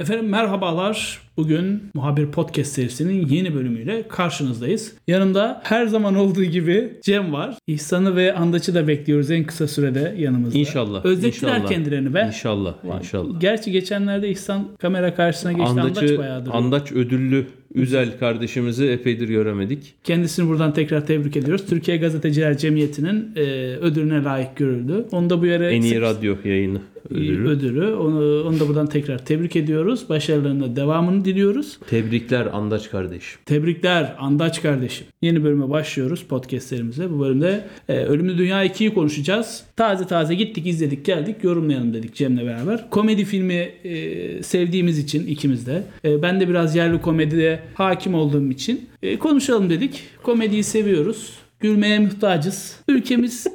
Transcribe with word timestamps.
Efendim 0.00 0.28
merhabalar. 0.28 1.20
Bugün 1.36 1.82
Muhabir 1.94 2.26
Podcast 2.26 2.72
serisinin 2.72 3.26
yeni 3.26 3.54
bölümüyle 3.54 4.08
karşınızdayız. 4.08 4.92
Yanımda 5.06 5.60
her 5.64 5.86
zaman 5.86 6.14
olduğu 6.14 6.44
gibi 6.44 7.00
Cem 7.02 7.32
var. 7.32 7.58
İhsan'ı 7.66 8.16
ve 8.16 8.34
Andaç'ı 8.34 8.74
da 8.74 8.88
bekliyoruz 8.88 9.30
en 9.30 9.44
kısa 9.44 9.68
sürede 9.68 10.14
yanımızda. 10.18 10.58
İnşallah. 10.58 11.04
Özlettiler 11.04 11.48
inşallah. 11.56 11.68
kendilerini 11.70 12.14
be. 12.14 12.24
İnşallah. 12.26 12.74
İnşallah. 13.00 13.40
Gerçi 13.40 13.72
geçenlerde 13.72 14.28
İhsan 14.28 14.68
kamera 14.78 15.14
karşısına 15.14 15.52
geçti. 15.52 15.70
Andaç 15.70 15.84
Andaç'ı, 15.98 16.18
bayağı 16.18 16.40
duruyor. 16.40 16.54
Andaç 16.56 16.92
ödüllü 16.92 17.46
Üzel 17.74 18.18
kardeşimizi 18.18 18.86
epeydir 18.86 19.28
göremedik. 19.28 19.94
Kendisini 20.04 20.48
buradan 20.48 20.74
tekrar 20.74 21.06
tebrik 21.06 21.36
ediyoruz. 21.36 21.66
Türkiye 21.68 21.96
Gazeteciler 21.96 22.58
Cemiyeti'nin 22.58 23.32
e, 23.36 23.40
ödülüne 23.76 24.22
layık 24.24 24.56
görüldü. 24.56 25.04
Onu 25.12 25.30
da 25.30 25.40
bu 25.40 25.46
yere 25.46 25.70
En 25.70 25.82
iyi 25.82 26.00
radyo 26.00 26.36
yayını 26.44 26.80
ödülü. 27.10 27.48
ödülü. 27.48 27.94
Onu, 27.94 28.44
onu 28.48 28.60
da 28.60 28.68
buradan 28.68 28.86
tekrar 28.86 29.24
tebrik 29.24 29.56
ediyoruz. 29.56 30.08
Başarılarına 30.08 30.76
devamını 30.76 31.24
diliyoruz. 31.24 31.78
Tebrikler 31.90 32.46
Andaç 32.52 32.90
kardeşim. 32.90 33.40
Tebrikler 33.46 34.14
Andaç 34.18 34.62
kardeşim. 34.62 35.06
Yeni 35.22 35.44
bölüme 35.44 35.70
başlıyoruz 35.70 36.22
podcastlerimize. 36.24 37.10
Bu 37.10 37.20
bölümde 37.20 37.64
e, 37.88 38.04
Ölümlü 38.04 38.38
Dünya 38.38 38.66
2'yi 38.66 38.94
konuşacağız. 38.94 39.64
Taze 39.76 40.06
taze 40.06 40.34
gittik 40.34 40.66
izledik 40.66 41.04
geldik 41.04 41.36
yorumlayalım 41.42 41.94
dedik 41.94 42.14
Cem'le 42.14 42.36
beraber. 42.46 42.90
Komedi 42.90 43.24
filmi 43.24 43.54
e, 43.84 44.42
sevdiğimiz 44.42 44.98
için 44.98 45.26
ikimiz 45.26 45.66
de. 45.66 45.82
E, 46.04 46.22
ben 46.22 46.40
de 46.40 46.48
biraz 46.48 46.76
yerli 46.76 47.00
komedide 47.00 47.60
hakim 47.74 48.14
olduğum 48.14 48.50
için 48.50 48.88
e, 49.02 49.18
konuşalım 49.18 49.70
dedik. 49.70 50.04
Komediyi 50.22 50.64
seviyoruz. 50.64 51.32
Gülmeye 51.60 51.98
muhtacız. 51.98 52.80
Ülkemiz 52.88 53.46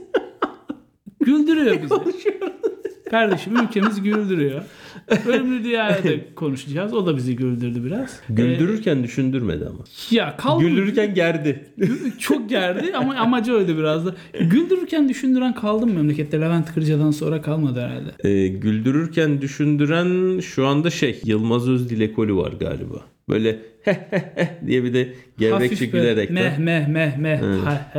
güldürüyor 1.22 1.82
bizi. 1.84 2.30
Kardeşim 3.10 3.58
ülkemiz 3.58 4.04
güldürüyor. 4.04 4.62
Ölümlü 5.28 5.64
Dünya'ya 5.64 6.04
da 6.04 6.10
konuşacağız. 6.36 6.94
O 6.94 7.06
da 7.06 7.18
bizi 7.18 7.36
güldürdü 7.36 7.86
biraz. 7.86 8.20
Güldürürken 8.30 9.04
düşündürmedi 9.04 9.66
ama. 9.66 9.80
Ee, 10.12 10.16
ya 10.16 10.38
kaldı. 10.38 10.64
Güldürürken 10.64 11.14
gerdi. 11.14 11.66
Çok 12.20 12.50
gerdi 12.50 12.92
ama 12.96 13.16
amacı 13.16 13.54
öyle 13.54 13.78
biraz 13.78 14.06
da. 14.06 14.16
Güldürürken 14.40 15.10
düşündüren 15.10 15.54
kaldı 15.56 15.88
mı 15.88 15.94
memlekette? 15.94 16.42
Levent 16.42 16.74
Kırca'dan 16.74 17.12
sonra 17.12 17.42
kalmadı 17.42 17.80
herhalde. 17.82 18.30
Ee, 18.30 18.48
güldürürken 18.48 19.42
düşündüren 19.42 20.40
şu 20.40 20.68
anda 20.68 20.90
şey 20.90 21.22
Yılmaz 21.26 21.70
Özdilekoli 21.70 22.36
var 22.36 22.52
galiba. 22.60 23.02
Böyle 23.30 23.60
diye 24.68 24.84
bir 24.84 24.94
de 24.94 25.14
böyle 25.40 25.68
gülerek. 25.86 26.30
meh 26.30 26.58
meh 26.58 26.88
meh 26.88 27.18
meh. 27.18 27.40
Ha. 27.42 27.92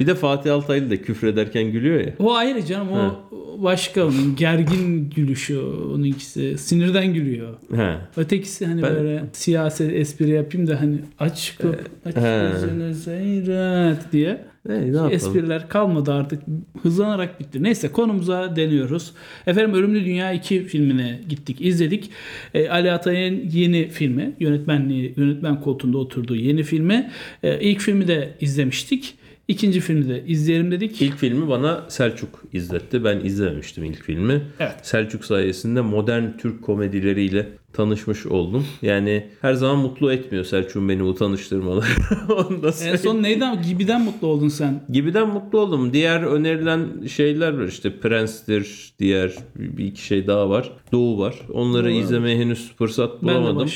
Bir 0.00 0.06
de 0.06 0.14
Fatih 0.14 0.54
Altaylı 0.54 0.90
da 0.90 1.02
küfrederken 1.02 1.72
gülüyor 1.72 2.00
ya. 2.00 2.12
O 2.18 2.34
ayrı 2.34 2.64
canım 2.64 2.88
o 2.92 3.28
başka 3.62 4.06
onun 4.06 4.36
gergin 4.36 5.10
gülüşü 5.10 5.58
onunkisi 5.58 6.58
sinirden 6.58 7.14
gülüyor. 7.14 7.54
He. 7.76 7.94
Ötekisi 8.16 8.66
hani 8.66 8.82
Ben- 8.82 8.94
böyle 8.94 9.24
siyaset 9.32 9.92
espri 9.92 10.30
yapayım 10.30 10.66
da 10.66 10.80
hani 10.80 10.98
aç 11.18 11.56
kapı 11.58 11.78
aç 12.04 12.14
gözünü 12.14 12.94
seyret 12.94 14.12
diye. 14.12 14.44
Ne 14.68 14.86
yapalım? 14.86 15.12
Espriler 15.12 15.68
kalmadı 15.68 16.12
artık. 16.12 16.42
Hızlanarak 16.82 17.40
bitti. 17.40 17.62
Neyse 17.62 17.92
konumuza 17.92 18.56
deniyoruz. 18.56 19.12
Efendim 19.46 19.74
Ölümlü 19.74 20.04
Dünya 20.04 20.32
2 20.32 20.64
filmine 20.64 21.20
gittik, 21.28 21.60
izledik. 21.60 22.10
E, 22.54 22.68
Ali 22.68 22.92
Atay'ın 22.92 23.50
yeni 23.52 23.88
filmi, 23.88 24.34
yönetmenliği, 24.40 25.14
yönetmen 25.16 25.60
koltuğunda 25.60 25.98
oturduğu 25.98 26.36
yeni 26.36 26.62
filmi. 26.62 27.10
E, 27.42 27.60
ilk 27.60 27.80
filmi 27.80 28.08
de 28.08 28.34
izlemiştik. 28.40 29.14
İkinci 29.48 29.80
filmi 29.80 30.08
de 30.08 30.24
izleyelim 30.26 30.70
dedik. 30.70 31.02
İlk 31.02 31.16
filmi 31.16 31.48
bana 31.48 31.84
Selçuk 31.88 32.44
izletti. 32.52 33.04
Ben 33.04 33.20
izlememiştim 33.20 33.84
ilk 33.84 34.02
filmi. 34.02 34.42
Evet. 34.60 34.74
Selçuk 34.82 35.24
sayesinde 35.24 35.80
modern 35.80 36.24
Türk 36.38 36.62
komedileriyle 36.62 37.48
tanışmış 37.72 38.26
oldum. 38.26 38.66
Yani 38.82 39.26
her 39.40 39.54
zaman 39.54 39.78
mutlu 39.78 40.12
etmiyor 40.12 40.44
Selçuk'un 40.44 40.88
beni 40.88 41.04
bu 41.04 41.14
da 42.62 42.72
En 42.84 42.96
son 42.96 43.22
neyden? 43.22 43.62
Gibi'den 43.62 44.02
mutlu 44.02 44.26
oldun 44.26 44.48
sen. 44.48 44.84
Gibiden 44.90 45.28
mutlu 45.28 45.60
oldum. 45.60 45.92
Diğer 45.92 46.22
önerilen 46.22 47.06
şeyler 47.06 47.58
var 47.58 47.64
işte 47.64 48.00
Prens'tir, 48.00 48.92
diğer 48.98 49.34
bir 49.56 49.84
iki 49.84 50.02
şey 50.02 50.26
daha 50.26 50.50
var. 50.50 50.72
Doğu 50.92 51.18
var. 51.18 51.34
Onları 51.52 51.92
izlemeye 51.92 52.38
henüz 52.38 52.72
fırsat 52.76 53.22
bulamadım. 53.22 53.68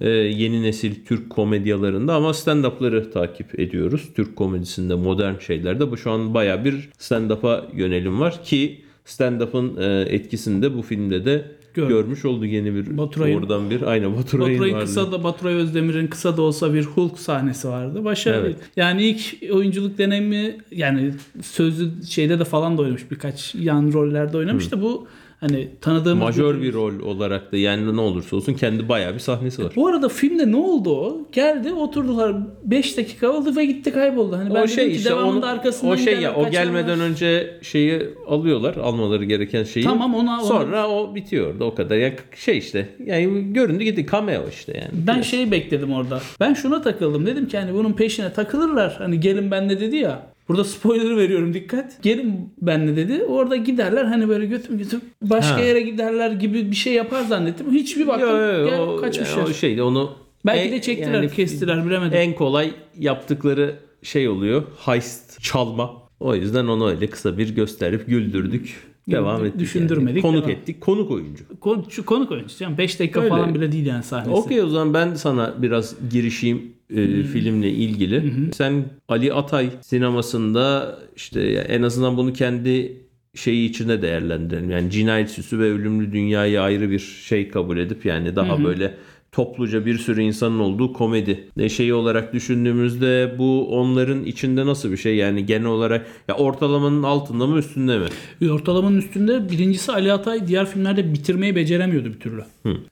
Ee, 0.00 0.08
yeni 0.10 0.62
nesil 0.62 1.04
Türk 1.04 1.30
komedyalarında 1.30 2.14
ama 2.14 2.30
stand-up'ları 2.30 3.10
takip 3.10 3.60
ediyoruz. 3.60 4.08
Türk 4.16 4.36
komedisinde 4.36 4.94
modern 4.94 5.38
şeylerde. 5.38 5.90
Bu 5.90 5.96
şu 5.96 6.10
an 6.10 6.34
baya 6.34 6.64
bir 6.64 6.90
stand-up'a 6.98 7.66
yönelim 7.74 8.20
var 8.20 8.44
ki 8.44 8.80
stand-up'ın 9.04 9.76
e, 9.76 10.00
etkisini 10.08 10.62
de 10.62 10.76
bu 10.76 10.82
filmde 10.82 11.24
de 11.24 11.44
Gör- 11.74 11.88
görmüş 11.88 12.24
oldu 12.24 12.44
yeni 12.46 12.74
bir 12.74 12.98
Baturay'ın- 12.98 13.38
oradan 13.38 13.70
bir 13.70 13.82
aynen 13.82 14.16
Baturay'ın 14.16 14.52
Baturay 14.54 14.72
vardı. 14.72 14.84
kısa 14.84 15.12
da 15.12 15.24
Baturay 15.24 15.54
Özdemir'in 15.54 16.06
kısa 16.06 16.36
da 16.36 16.42
olsa 16.42 16.74
bir 16.74 16.84
Hulk 16.84 17.18
sahnesi 17.18 17.68
vardı. 17.68 18.04
Başarılı. 18.04 18.46
Evet. 18.46 18.56
Yani 18.76 19.02
ilk 19.02 19.52
oyunculuk 19.52 19.98
deneyimi 19.98 20.56
yani 20.70 21.14
sözlü 21.42 21.90
şeyde 22.08 22.38
de 22.38 22.44
falan 22.44 22.78
da 22.78 22.82
oynamış 22.82 23.10
birkaç 23.10 23.54
yan 23.54 23.92
rollerde 23.92 24.36
oynamış 24.36 24.72
da 24.72 24.82
bu 24.82 25.06
hani 25.48 25.68
tanıdığımız 25.80 26.22
Majör 26.24 26.62
bir 26.62 26.72
rol 26.72 27.00
olarak 27.00 27.52
da 27.52 27.56
yani 27.56 27.96
ne 27.96 28.00
olursa 28.00 28.36
olsun 28.36 28.54
kendi 28.54 28.88
baya 28.88 29.14
bir 29.14 29.18
sahnesi 29.18 29.64
var. 29.64 29.72
Bu 29.76 29.86
arada 29.86 30.08
filmde 30.08 30.50
ne 30.52 30.56
oldu 30.56 30.96
o? 30.96 31.18
Geldi 31.32 31.72
oturdular 31.72 32.36
5 32.64 32.96
dakika 32.96 33.28
oldu 33.28 33.56
ve 33.56 33.64
gitti 33.64 33.92
kayboldu. 33.92 34.36
Hani 34.36 34.54
ben 34.54 34.62
o 34.62 34.66
şey 34.68 34.92
işte 34.92 35.10
devamında 35.10 35.46
onu, 35.46 35.52
arkasından 35.52 35.92
o 35.92 35.96
şey 35.96 36.20
ya 36.20 36.34
o 36.34 36.50
gelmeden 36.50 37.00
önce 37.00 37.58
şeyi 37.62 38.02
alıyorlar 38.28 38.76
almaları 38.76 39.24
gereken 39.24 39.64
şeyi. 39.64 39.84
Tamam, 39.84 40.14
ona- 40.14 40.34
ona- 40.34 40.42
Sonra 40.44 40.88
o 40.88 41.14
bitiyordu 41.14 41.64
o 41.64 41.74
kadar. 41.74 41.96
Ya 41.96 42.12
şey 42.36 42.58
işte 42.58 42.88
yani 43.06 43.52
göründü 43.52 43.84
gitti 43.84 44.06
cameo 44.12 44.48
işte 44.50 44.72
yani. 44.76 45.06
Ben 45.06 45.22
şeyi 45.22 45.50
bekledim 45.50 45.92
orada. 45.92 46.20
Ben 46.40 46.54
şuna 46.54 46.82
takıldım. 46.82 47.26
Dedim 47.26 47.48
ki 47.48 47.58
hani 47.58 47.74
bunun 47.74 47.92
peşine 47.92 48.32
takılırlar. 48.32 48.94
Hani 48.98 49.20
gelin 49.20 49.50
benle 49.50 49.80
dedi 49.80 49.96
ya. 49.96 50.33
Burada 50.48 50.64
spoiler 50.64 51.16
veriyorum 51.16 51.54
dikkat. 51.54 52.02
Gelin 52.02 52.52
benle 52.62 52.96
dedi. 52.96 53.24
Orada 53.24 53.56
giderler 53.56 54.04
hani 54.04 54.28
böyle 54.28 54.46
götüm 54.46 54.78
götüm 54.78 55.00
başka 55.22 55.56
Ha. 55.56 55.60
yere 55.60 55.80
giderler 55.80 56.30
gibi 56.30 56.70
bir 56.70 56.76
şey 56.76 56.92
yapar 56.92 57.22
zannettim. 57.22 57.72
Hiçbir 57.72 58.06
baktım. 58.06 58.28
Yo, 58.30 58.36
yo, 58.58 58.66
gel, 58.70 58.80
o, 58.80 58.96
kaçmışlar. 58.96 59.42
o 59.44 59.52
şeydi 59.52 59.82
onu 59.82 60.12
Belki 60.46 60.60
en- 60.68 60.72
de 60.72 60.80
çektiler, 60.82 61.14
yani 61.14 61.30
kestiler 61.30 61.86
bilemedim. 61.86 62.18
En 62.18 62.34
kolay 62.34 62.70
yaptıkları 62.98 63.74
şey 64.02 64.28
oluyor. 64.28 64.62
Heist, 64.78 65.40
çalma. 65.42 65.90
O 66.20 66.34
yüzden 66.34 66.66
onu 66.66 66.90
öyle 66.90 67.06
kısa 67.06 67.38
bir 67.38 67.54
gösterip 67.54 68.06
güldürdük. 68.06 68.94
Devam 69.10 69.44
ettik. 69.44 69.60
düşündürmedik, 69.60 70.24
Yani. 70.24 70.32
Konuk 70.32 70.44
devam. 70.46 70.50
ettik. 70.58 70.80
Konuk 70.80 71.10
oyuncu. 71.10 71.44
Kon- 71.60 71.86
şu 71.90 72.04
konuk 72.04 72.30
oyuncusu. 72.32 72.64
Yani 72.64 72.78
5 72.78 73.00
dakika 73.00 73.20
Öyle. 73.20 73.28
falan 73.30 73.54
bile 73.54 73.72
değil 73.72 73.86
yani 73.86 74.02
sahnesi. 74.02 74.30
Okey 74.30 74.62
o 74.62 74.68
zaman 74.68 74.94
ben 74.94 75.14
sana 75.14 75.54
biraz 75.62 75.94
girişeyim 76.10 76.73
e, 76.90 77.22
filmle 77.22 77.70
ilgili. 77.70 78.32
Sen 78.52 78.84
Ali 79.08 79.32
Atay 79.32 79.70
sinemasında 79.80 80.98
işte 81.16 81.40
en 81.68 81.82
azından 81.82 82.16
bunu 82.16 82.32
kendi 82.32 83.04
şeyi 83.34 83.70
içinde 83.70 84.02
değerlendirelim. 84.02 84.70
Yani 84.70 84.90
cinayet 84.90 85.30
süsü 85.30 85.58
ve 85.58 85.64
ölümlü 85.64 86.12
dünyayı 86.12 86.60
ayrı 86.60 86.90
bir 86.90 86.98
şey 86.98 87.48
kabul 87.48 87.78
edip 87.78 88.04
yani 88.04 88.36
daha 88.36 88.64
böyle 88.64 88.94
topluca 89.32 89.86
bir 89.86 89.98
sürü 89.98 90.22
insanın 90.22 90.58
olduğu 90.58 90.92
komedi 90.92 91.48
ne 91.56 91.68
şeyi 91.68 91.94
olarak 91.94 92.32
düşündüğümüzde 92.32 93.34
bu 93.38 93.78
onların 93.78 94.24
içinde 94.24 94.66
nasıl 94.66 94.92
bir 94.92 94.96
şey 94.96 95.16
yani 95.16 95.46
genel 95.46 95.66
olarak 95.66 96.06
ya 96.28 96.34
ortalamanın 96.34 97.02
altında 97.02 97.46
mı 97.46 97.58
üstünde 97.58 97.98
mi? 97.98 98.06
Ortalamanın 98.50 98.96
üstünde 98.96 99.50
birincisi 99.50 99.92
Ali 99.92 100.12
Atay 100.12 100.46
diğer 100.46 100.66
filmlerde 100.66 101.14
bitirmeyi 101.14 101.56
beceremiyordu 101.56 102.08
bir 102.08 102.20
türlü. 102.20 102.44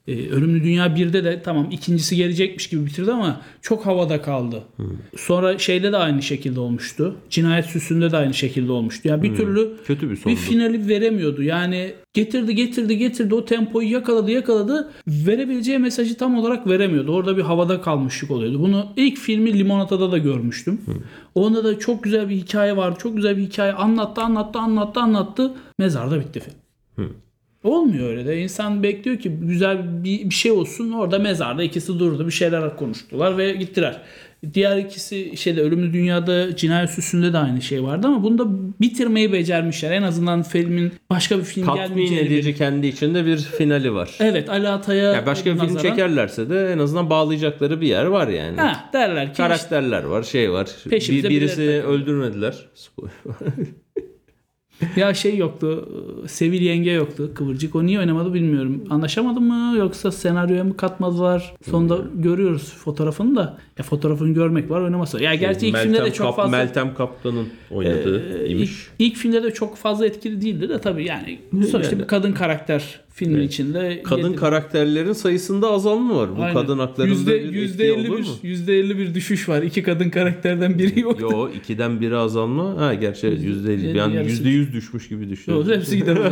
Ee, 0.09 0.29
Ölümlü 0.29 0.65
Dünya 0.65 0.87
1'de 0.87 1.25
de 1.25 1.43
tamam 1.43 1.69
ikincisi 1.71 2.17
gelecekmiş 2.17 2.69
gibi 2.69 2.87
bitirdi 2.87 3.13
ama 3.13 3.41
çok 3.63 3.87
havada 3.87 4.23
kaldı. 4.23 4.63
Sonra 5.17 5.59
şeyde 5.59 5.93
de 5.93 5.97
aynı 5.97 6.23
şekilde 6.23 6.61
olmuştu. 6.61 7.17
Cinayet 7.31 7.67
Süsü'nde 7.67 8.13
de 8.13 8.17
aynı 8.17 8.35
şekilde 8.35 8.73
olmuştu. 8.73 9.09
Yani 9.09 9.23
bir 9.23 9.37
türlü 9.37 9.73
Kötü 9.85 10.11
bir 10.11 10.17
sondu. 10.17 10.35
bir 10.35 10.41
finali 10.41 10.89
veremiyordu. 10.89 11.43
Yani 11.43 11.93
getirdi 12.15 12.55
getirdi 12.55 12.99
getirdi 12.99 13.35
o 13.35 13.45
tempoyu 13.45 13.91
yakaladı 13.91 14.31
yakaladı 14.31 14.91
verebileceği 15.07 15.79
mesajı 15.79 16.17
tam 16.17 16.39
olarak 16.39 16.67
veremiyordu. 16.67 17.13
Orada 17.13 17.37
bir 17.37 17.43
havada 17.43 17.81
kalmışlık 17.81 18.31
oluyordu. 18.31 18.61
Bunu 18.61 18.87
ilk 18.97 19.19
filmi 19.19 19.59
Limonata'da 19.59 20.13
da 20.13 20.19
görmüştüm. 20.19 20.81
Onda 21.35 21.65
da 21.65 21.79
çok 21.79 22.05
güzel 22.05 22.29
bir 22.29 22.37
hikaye 22.37 22.77
vardı. 22.77 22.99
Çok 23.03 23.17
güzel 23.17 23.37
bir 23.37 23.43
hikaye 23.43 23.73
anlattı 23.73 24.21
anlattı 24.21 24.59
anlattı 24.59 25.01
anlattı. 25.01 25.53
Mezarda 25.79 26.21
bitti 26.21 26.41
film. 26.41 26.55
Olmuyor 27.65 28.11
öyle 28.11 28.27
de. 28.27 28.43
İnsan 28.43 28.83
bekliyor 28.83 29.19
ki 29.19 29.31
güzel 29.41 30.05
bir, 30.05 30.25
bir 30.31 30.35
şey 30.35 30.53
olsun. 30.53 30.93
Orada 30.93 31.19
mezarda 31.19 31.63
ikisi 31.63 31.99
durdu. 31.99 32.27
Bir 32.27 32.33
şeyler 32.33 32.77
konuştular 32.77 33.39
ve 33.39 33.53
gittiler. 33.53 34.01
Diğer 34.55 34.77
ikisi 34.77 35.37
şeyde 35.37 35.61
Ölümlü 35.61 35.93
Dünya'da 35.93 36.57
Cinayet 36.57 36.91
Süsü'nde 36.91 37.33
de 37.33 37.39
aynı 37.39 37.63
şey 37.63 37.83
vardı 37.83 38.07
ama 38.07 38.23
bunu 38.23 38.39
da 38.39 38.45
bitirmeyi 38.81 39.33
becermişler. 39.33 39.91
En 39.91 40.03
azından 40.03 40.43
filmin 40.43 40.93
başka 41.11 41.39
bir 41.39 41.45
film 41.45 41.67
Tatmin 41.67 42.17
edici 42.17 42.55
kendi 42.55 42.87
içinde 42.87 43.27
bir 43.27 43.39
finali 43.39 43.95
var. 43.95 44.11
Evet 44.21 44.49
Ali 44.51 44.69
Atay'a 44.69 45.13
Ya 45.13 45.27
başka 45.27 45.55
bir 45.55 45.61
film 45.61 45.69
nazaran- 45.75 45.83
çekerlerse 45.83 46.51
de 46.51 46.73
en 46.73 46.79
azından 46.79 47.11
bağlayacakları 47.11 47.81
bir 47.81 47.87
yer 47.87 48.05
var 48.05 48.29
yani. 48.29 48.57
Ha, 48.61 48.91
derler 48.93 49.25
ki 49.27 49.31
işte- 49.31 49.43
Karakterler 49.43 50.05
var, 50.05 50.23
şey 50.23 50.53
var. 50.53 50.69
Bir, 50.87 50.91
birisi 50.91 51.29
birileri 51.29 51.83
öldürmediler. 51.83 52.55
Ya 54.97 55.15
şey 55.15 55.37
yoktu. 55.37 55.89
Sevil 56.27 56.63
yenge 56.63 56.91
yoktu. 56.91 57.31
Kıvırcık. 57.35 57.77
O 57.77 57.87
niye 57.87 57.99
oynamadı 57.99 58.35
bilmiyorum. 58.35 58.85
Anlaşamadı 58.91 59.41
mı 59.41 59.79
yoksa 59.79 60.13
senaryoya 60.13 60.65
mı 60.65 60.77
katmadılar? 60.77 61.55
Sonunda 61.71 61.99
görüyoruz 62.15 62.73
fotoğrafını 62.73 63.37
da. 63.37 63.59
Ya 63.79 63.85
fotoğrafını 63.85 64.35
görmek 64.35 64.71
var 64.71 64.81
oynaması. 64.81 65.17
var. 65.17 65.23
Ya 65.23 65.35
gerçi 65.35 65.67
ilk 65.67 65.77
filmde 65.77 66.05
de 66.05 66.13
çok 66.13 66.27
Kap- 66.27 66.37
fazla 66.37 66.57
Meltem 66.57 66.95
Kaplan'ın 66.95 67.49
oynadığı 67.71 68.45
Ee, 68.45 68.49
imiş. 68.49 68.71
ilk, 68.71 69.13
ilk 69.13 69.17
filmde 69.17 69.43
de 69.43 69.51
çok 69.51 69.77
fazla 69.77 70.07
etkili 70.07 70.41
değildi 70.43 70.69
de 70.69 70.79
tabii 70.81 71.05
yani 71.07 71.39
sonuçta 71.71 71.99
bir 71.99 72.07
kadın 72.07 72.33
karakter 72.33 73.01
filmin 73.15 73.43
içinde. 73.43 74.03
Kadın 74.05 74.29
yedi- 74.29 74.37
karakterlerin 74.37 75.13
sayısında 75.13 75.71
azalma 75.71 76.17
var. 76.17 76.37
Bu 76.37 76.43
Aynen. 76.43 76.55
kadın 76.55 76.79
haklarında 76.79 77.13
yüzde, 77.15 77.45
bir 77.45 77.53
yüzde 77.53 77.85
etki 77.89 78.01
51, 78.01 78.09
olur 78.09 78.19
mu? 78.19 78.25
yüzde 78.43 78.79
51 78.79 79.15
düşüş 79.15 79.49
var. 79.49 79.63
İki 79.63 79.83
kadın 79.83 80.11
karakterden 80.11 80.79
biri 80.79 81.01
yok. 81.01 81.21
Yo 81.21 81.49
ikiden 81.49 82.01
biri 82.01 82.17
azalma. 82.17 82.77
Ha 82.81 82.95
gerçi 82.95 83.27
evet, 83.27 83.43
yüzde 83.43 83.75
elli. 83.75 83.99
Yani 83.99 84.17
yüzde 84.27 84.49
yüz 84.49 84.73
düşmüş 84.73 85.09
gibi 85.09 85.23
Yok, 85.23 85.31
düşünüyorum. 85.31 85.71
hepsi 85.73 85.97
gider 85.97 86.17
o. 86.17 86.31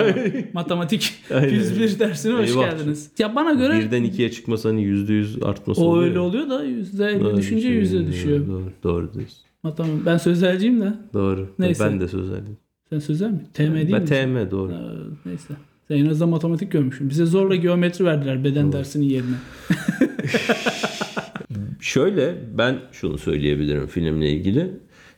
Matematik 0.52 1.14
Aynen. 1.34 1.54
101 1.54 1.98
dersine 1.98 2.32
hoş 2.34 2.48
Eyvah. 2.50 2.70
geldiniz. 2.70 3.10
Ya 3.18 3.34
bana 3.36 3.52
göre 3.52 3.78
Birden 3.80 4.02
ikiye 4.02 4.30
çıkması 4.30 4.68
hani 4.68 4.82
yüzde 4.84 5.12
yüz 5.12 5.42
artması 5.42 5.80
o 5.80 5.84
oluyor. 5.84 6.04
öyle 6.04 6.18
oluyor 6.18 6.50
da 6.50 6.64
yüzde 6.64 7.04
50 7.06 7.20
Doğru 7.20 7.36
düşünce 7.36 7.68
yüzde 7.68 8.06
düşüyor. 8.06 8.46
Doğru, 8.46 8.64
doğru 8.82 9.14
diyorsun. 9.14 9.38
Matematik. 9.62 10.06
Ben 10.06 10.16
sözelciyim 10.16 10.80
de. 10.80 10.94
Doğru. 11.14 11.48
Neyse. 11.58 11.84
Ben 11.84 12.00
de 12.00 12.08
sözeldim. 12.08 12.56
Sen 12.90 12.98
sözel 12.98 13.30
mi? 13.30 13.40
TM 13.54 13.74
değil 13.74 13.92
Ben 13.92 14.02
mi? 14.02 14.06
TM 14.46 14.50
doğru. 14.50 14.72
Neyse. 15.26 15.54
Sen 15.90 15.98
en 15.98 16.06
azından 16.06 16.28
matematik 16.28 16.72
görmüşsün. 16.72 17.10
Bize 17.10 17.26
zorla 17.26 17.56
geometri 17.56 18.04
verdiler 18.04 18.44
beden 18.44 18.72
dersinin 18.72 19.04
yerine. 19.04 19.30
Şöyle 21.80 22.34
ben 22.58 22.78
şunu 22.92 23.18
söyleyebilirim 23.18 23.86
filmle 23.86 24.30
ilgili. 24.30 24.70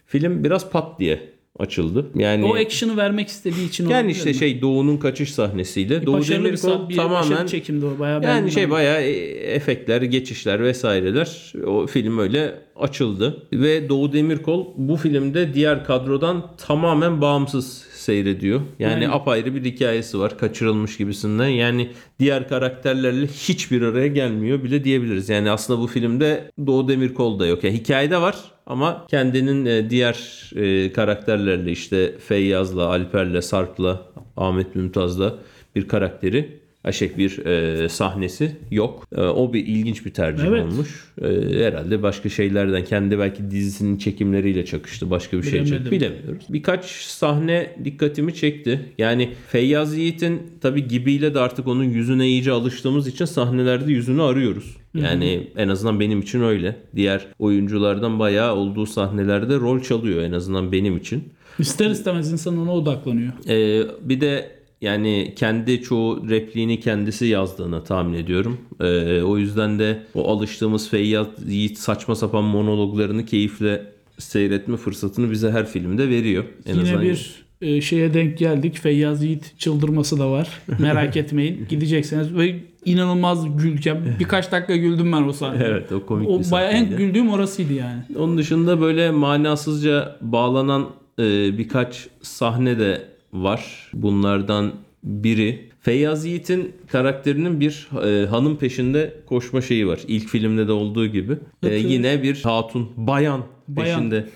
Film 0.06 0.44
biraz 0.44 0.70
pat 0.70 1.00
diye 1.00 1.31
açıldı. 1.58 2.06
Yani 2.14 2.44
O 2.44 2.54
action'ı 2.54 2.96
vermek 2.96 3.28
istediği 3.28 3.68
için 3.68 3.88
yani 3.88 4.10
işte 4.10 4.30
mi? 4.30 4.34
şey 4.34 4.62
Doğu'nun 4.62 4.96
kaçış 4.96 5.34
sahnesiyle. 5.34 6.06
Doğu 6.06 6.18
başarılı 6.18 6.44
bir, 6.44 6.62
Demirkol 6.62 6.88
bir 6.88 6.96
tamamen 6.96 7.46
çekimdi 7.46 7.86
o 7.86 7.98
bayağı 7.98 8.22
yani 8.22 8.52
şey 8.52 8.70
bayağı 8.70 9.00
e, 9.00 9.10
efektler, 9.54 10.02
geçişler 10.02 10.62
vesaireler 10.62 11.52
o 11.66 11.86
film 11.86 12.18
öyle 12.18 12.54
açıldı 12.76 13.46
ve 13.52 13.88
Doğu 13.88 14.12
Demirkol 14.12 14.66
bu 14.76 14.96
filmde 14.96 15.54
diğer 15.54 15.84
kadrodan 15.84 16.50
tamamen 16.56 17.20
bağımsız 17.20 17.84
seyrediyor. 17.92 18.60
Yani 18.78 18.94
Aynen. 18.94 19.10
apayrı 19.10 19.54
bir 19.54 19.64
hikayesi 19.64 20.18
var 20.18 20.38
kaçırılmış 20.38 20.96
gibisinden. 20.96 21.48
Yani 21.48 21.90
diğer 22.18 22.48
karakterlerle 22.48 23.26
hiçbir 23.26 23.82
araya 23.82 24.06
gelmiyor 24.06 24.64
bile 24.64 24.84
diyebiliriz. 24.84 25.28
Yani 25.28 25.50
aslında 25.50 25.80
bu 25.80 25.86
filmde 25.86 26.50
Doğu 26.66 26.88
Demirkol 26.88 27.38
da 27.38 27.46
yok. 27.46 27.64
Yani 27.64 27.74
hikayede 27.74 28.20
var 28.20 28.36
ama 28.66 29.06
kendinin 29.08 29.66
e, 29.66 29.90
diğer 29.90 30.50
e, 30.56 30.92
karakterlerle 30.92 31.70
işte 31.70 32.18
Feyyaz'la, 32.18 32.86
Alper'le, 32.86 33.42
Sarp'la, 33.42 34.02
Ahmet 34.36 34.74
Mümtaz'la 34.74 35.34
bir 35.76 35.88
karakteri 35.88 36.61
Aşek 36.84 37.18
bir 37.18 37.46
e, 37.46 37.88
sahnesi 37.88 38.56
yok. 38.70 39.06
E, 39.16 39.20
o 39.20 39.52
bir 39.52 39.66
ilginç 39.66 40.06
bir 40.06 40.10
tercih 40.10 40.44
Evet. 40.44 40.62
olmuş. 40.64 41.12
E, 41.22 41.26
herhalde 41.64 42.02
başka 42.02 42.28
şeylerden 42.28 42.84
kendi 42.84 43.18
belki 43.18 43.50
dizisinin 43.50 43.98
çekimleriyle 43.98 44.64
çakıştı. 44.64 45.10
Başka 45.10 45.38
bir 45.38 45.42
şey 45.42 45.52
Bilemedim. 45.52 45.76
çekti. 45.76 45.90
Bilemiyoruz. 45.90 46.44
Birkaç 46.48 46.84
sahne 46.90 47.76
dikkatimi 47.84 48.34
çekti. 48.34 48.80
Yani 48.98 49.30
Feyyaz 49.48 49.96
Yiğit'in 49.96 50.42
tabi 50.60 50.88
gibiyle 50.88 51.34
de 51.34 51.40
artık 51.40 51.66
onun 51.68 51.84
yüzüne 51.84 52.28
iyice 52.28 52.52
alıştığımız 52.52 53.06
için 53.08 53.24
sahnelerde 53.24 53.92
yüzünü 53.92 54.22
arıyoruz. 54.22 54.76
Yani 54.94 55.46
en 55.56 55.68
azından 55.68 56.00
benim 56.00 56.20
için 56.20 56.42
öyle. 56.42 56.76
Diğer 56.96 57.26
oyunculardan 57.38 58.18
bayağı 58.18 58.54
olduğu 58.54 58.86
sahnelerde 58.86 59.56
rol 59.56 59.80
çalıyor 59.80 60.22
en 60.22 60.32
azından 60.32 60.72
benim 60.72 60.96
için. 60.96 61.24
İster 61.58 61.90
istemez 61.90 62.32
insan 62.32 62.58
ona 62.58 62.74
odaklanıyor. 62.74 63.32
Ee, 63.48 63.82
bir 64.08 64.20
de 64.20 64.50
yani 64.82 65.32
kendi 65.36 65.82
çoğu 65.82 66.28
repliğini 66.28 66.80
kendisi 66.80 67.26
yazdığını 67.26 67.84
tahmin 67.84 68.14
ediyorum. 68.14 68.58
Ee, 68.80 69.22
o 69.22 69.38
yüzden 69.38 69.78
de 69.78 69.98
o 70.14 70.30
alıştığımız 70.30 70.90
Feyyaz 70.90 71.26
Yiğit 71.48 71.78
saçma 71.78 72.14
sapan 72.14 72.44
monologlarını 72.44 73.26
keyifle 73.26 73.92
seyretme 74.18 74.76
fırsatını 74.76 75.30
bize 75.30 75.50
her 75.50 75.66
filmde 75.66 76.08
veriyor. 76.08 76.44
En 76.66 76.74
Yine 76.74 76.82
azından 76.82 77.02
bir 77.02 77.44
e, 77.60 77.80
şeye 77.80 78.14
denk 78.14 78.38
geldik. 78.38 78.78
Feyyaz 78.78 79.24
Yiğit 79.24 79.58
çıldırması 79.58 80.18
da 80.18 80.30
var. 80.30 80.48
Merak 80.78 81.16
etmeyin. 81.16 81.66
Gideceksiniz 81.68 82.34
ve 82.36 82.60
inanılmaz 82.84 83.56
gülken. 83.56 84.16
Birkaç 84.20 84.52
dakika 84.52 84.76
güldüm 84.76 85.12
ben 85.12 85.22
o 85.22 85.32
sahnede. 85.32 85.64
Evet 85.64 85.92
o 85.92 86.06
komik 86.06 86.28
O 86.28 86.40
bir 86.40 86.50
bayağı 86.50 86.72
en 86.72 86.96
güldüğüm 86.96 87.30
orasıydı 87.30 87.72
yani. 87.72 88.02
Onun 88.18 88.38
dışında 88.38 88.80
böyle 88.80 89.10
manasızca 89.10 90.16
bağlanan 90.20 90.88
e, 91.18 91.58
birkaç 91.58 92.08
sahne 92.22 92.78
de 92.78 93.11
var. 93.32 93.90
Bunlardan 93.94 94.72
biri 95.04 95.68
Feyyaz 95.80 96.24
Yiğit'in 96.26 96.72
karakterinin 96.88 97.60
bir 97.60 97.88
e, 98.04 98.26
hanım 98.26 98.56
peşinde 98.56 99.14
koşma 99.26 99.60
şeyi 99.60 99.86
var. 99.86 100.00
İlk 100.08 100.28
filmde 100.28 100.68
de 100.68 100.72
olduğu 100.72 101.06
gibi. 101.06 101.36
E, 101.62 101.74
yine 101.74 102.22
bir 102.22 102.42
hatun, 102.42 102.90
bayan, 102.96 103.44
Bayan. 103.68 103.98
peşinde 103.98 104.28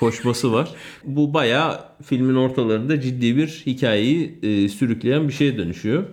koşması 0.00 0.52
var. 0.52 0.68
Bu 1.04 1.34
bayağı 1.34 1.80
filmin 2.04 2.34
ortalarında 2.34 3.00
ciddi 3.00 3.36
bir 3.36 3.62
hikayeyi 3.66 4.38
e, 4.42 4.68
sürükleyen 4.68 5.28
bir 5.28 5.32
şeye 5.32 5.58
dönüşüyor. 5.58 6.04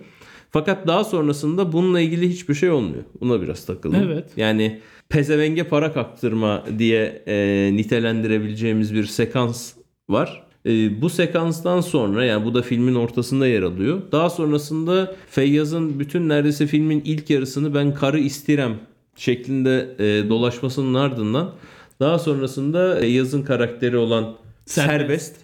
Fakat 0.50 0.86
daha 0.86 1.04
sonrasında 1.04 1.72
bununla 1.72 2.00
ilgili 2.00 2.28
hiçbir 2.28 2.54
şey 2.54 2.70
olmuyor. 2.70 3.02
Buna 3.20 3.42
biraz 3.42 3.66
takıldım. 3.66 4.02
Evet. 4.04 4.30
Yani 4.36 4.80
pezevenge 5.08 5.64
para 5.64 5.92
kaktırma 5.92 6.64
diye 6.78 7.22
e, 7.26 7.70
nitelendirebileceğimiz 7.72 8.94
bir 8.94 9.04
sekans 9.04 9.72
var. 10.08 10.49
E, 10.66 11.02
bu 11.02 11.10
sekanstan 11.10 11.80
sonra 11.80 12.24
yani 12.24 12.44
bu 12.44 12.54
da 12.54 12.62
filmin 12.62 12.94
ortasında 12.94 13.46
yer 13.46 13.62
alıyor. 13.62 14.02
Daha 14.12 14.30
sonrasında 14.30 15.14
Feyyaz'ın 15.30 16.00
bütün 16.00 16.28
neredeyse 16.28 16.66
filmin 16.66 17.02
ilk 17.04 17.30
yarısını 17.30 17.74
ben 17.74 17.94
karı 17.94 18.18
istirem 18.18 18.74
şeklinde 19.16 19.94
e, 19.98 20.28
dolaşmasının 20.28 20.94
ardından 20.94 21.52
daha 22.00 22.18
sonrasında 22.18 22.96
Feyyaz'ın 23.00 23.42
karakteri 23.42 23.96
olan 23.96 24.36
Serbest. 24.66 24.98
serbest. 24.98 25.36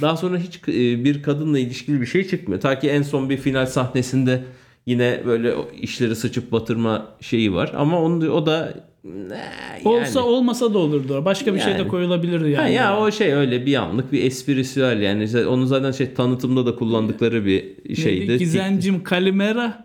Daha 0.00 0.16
sonra 0.16 0.38
hiç 0.38 0.60
e, 0.68 1.04
bir 1.04 1.22
kadınla 1.22 1.58
ilişkili 1.58 2.00
bir 2.00 2.06
şey 2.06 2.28
çıkmıyor. 2.28 2.60
Ta 2.60 2.78
ki 2.78 2.88
en 2.88 3.02
son 3.02 3.30
bir 3.30 3.36
final 3.36 3.66
sahnesinde 3.66 4.44
yine 4.86 5.22
böyle 5.26 5.54
işleri 5.80 6.16
sıçıp 6.16 6.52
batırma 6.52 7.16
şeyi 7.20 7.54
var. 7.54 7.72
Ama 7.76 8.02
onun 8.02 8.28
o 8.28 8.46
da 8.46 8.74
yani. 9.04 9.88
Olsa 9.88 10.20
olmasa 10.22 10.74
da 10.74 10.78
olurdu. 10.78 11.24
Başka 11.24 11.54
bir 11.54 11.60
şey 11.60 11.74
de 11.74 11.78
Yani. 11.78 11.88
koyulabilirdi 11.88 12.50
yani. 12.50 12.56
Ha 12.56 12.68
ya 12.68 13.00
o 13.00 13.10
şey 13.10 13.32
öyle 13.32 13.66
bir 13.66 13.74
anlık 13.74 14.12
bir 14.12 14.24
esprisüel 14.24 15.00
yani 15.02 15.46
onu 15.46 15.66
zaten 15.66 15.90
şey 15.92 16.14
tanıtımda 16.14 16.66
da 16.66 16.76
kullandıkları 16.76 17.44
bir 17.46 17.94
şeydi. 17.94 18.20
Neydi? 18.20 18.38
Gizencim 18.38 19.02
Kalimera 19.02 19.84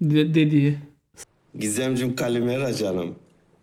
de- 0.00 0.34
dediği 0.34 0.74
Gizemcim 1.58 2.16
Kalimera 2.16 2.74
canım. 2.74 3.14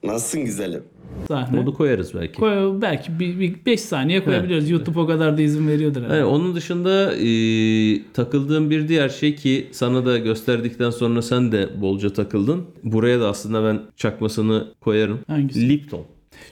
Nasılsın 0.03 0.45
güzelim? 0.45 0.83
Sahne. 1.27 1.59
Onu 1.59 1.73
koyarız 1.73 2.13
belki. 2.13 2.39
Koy, 2.39 2.81
belki 2.81 3.19
bir, 3.19 3.39
bir 3.39 3.65
5 3.65 3.81
saniye 3.81 4.23
koyabiliyoruz. 4.23 4.69
YouTube 4.69 4.99
o 4.99 5.07
kadar 5.07 5.37
da 5.37 5.41
izin 5.41 5.67
veriyordur 5.67 6.01
herhalde. 6.01 6.15
Evet, 6.15 6.25
onun 6.25 6.55
dışında 6.55 7.15
e, 7.15 7.27
takıldığım 8.13 8.69
bir 8.69 8.87
diğer 8.87 9.09
şey 9.09 9.35
ki 9.35 9.67
sana 9.71 10.05
da 10.05 10.17
gösterdikten 10.17 10.89
sonra 10.89 11.21
sen 11.21 11.51
de 11.51 11.69
bolca 11.81 12.13
takıldın. 12.13 12.65
Buraya 12.83 13.19
da 13.19 13.29
aslında 13.29 13.63
ben 13.63 13.81
çakmasını 13.95 14.67
koyarım. 14.81 15.19
Hangisi? 15.27 15.69
Lipton. 15.69 16.03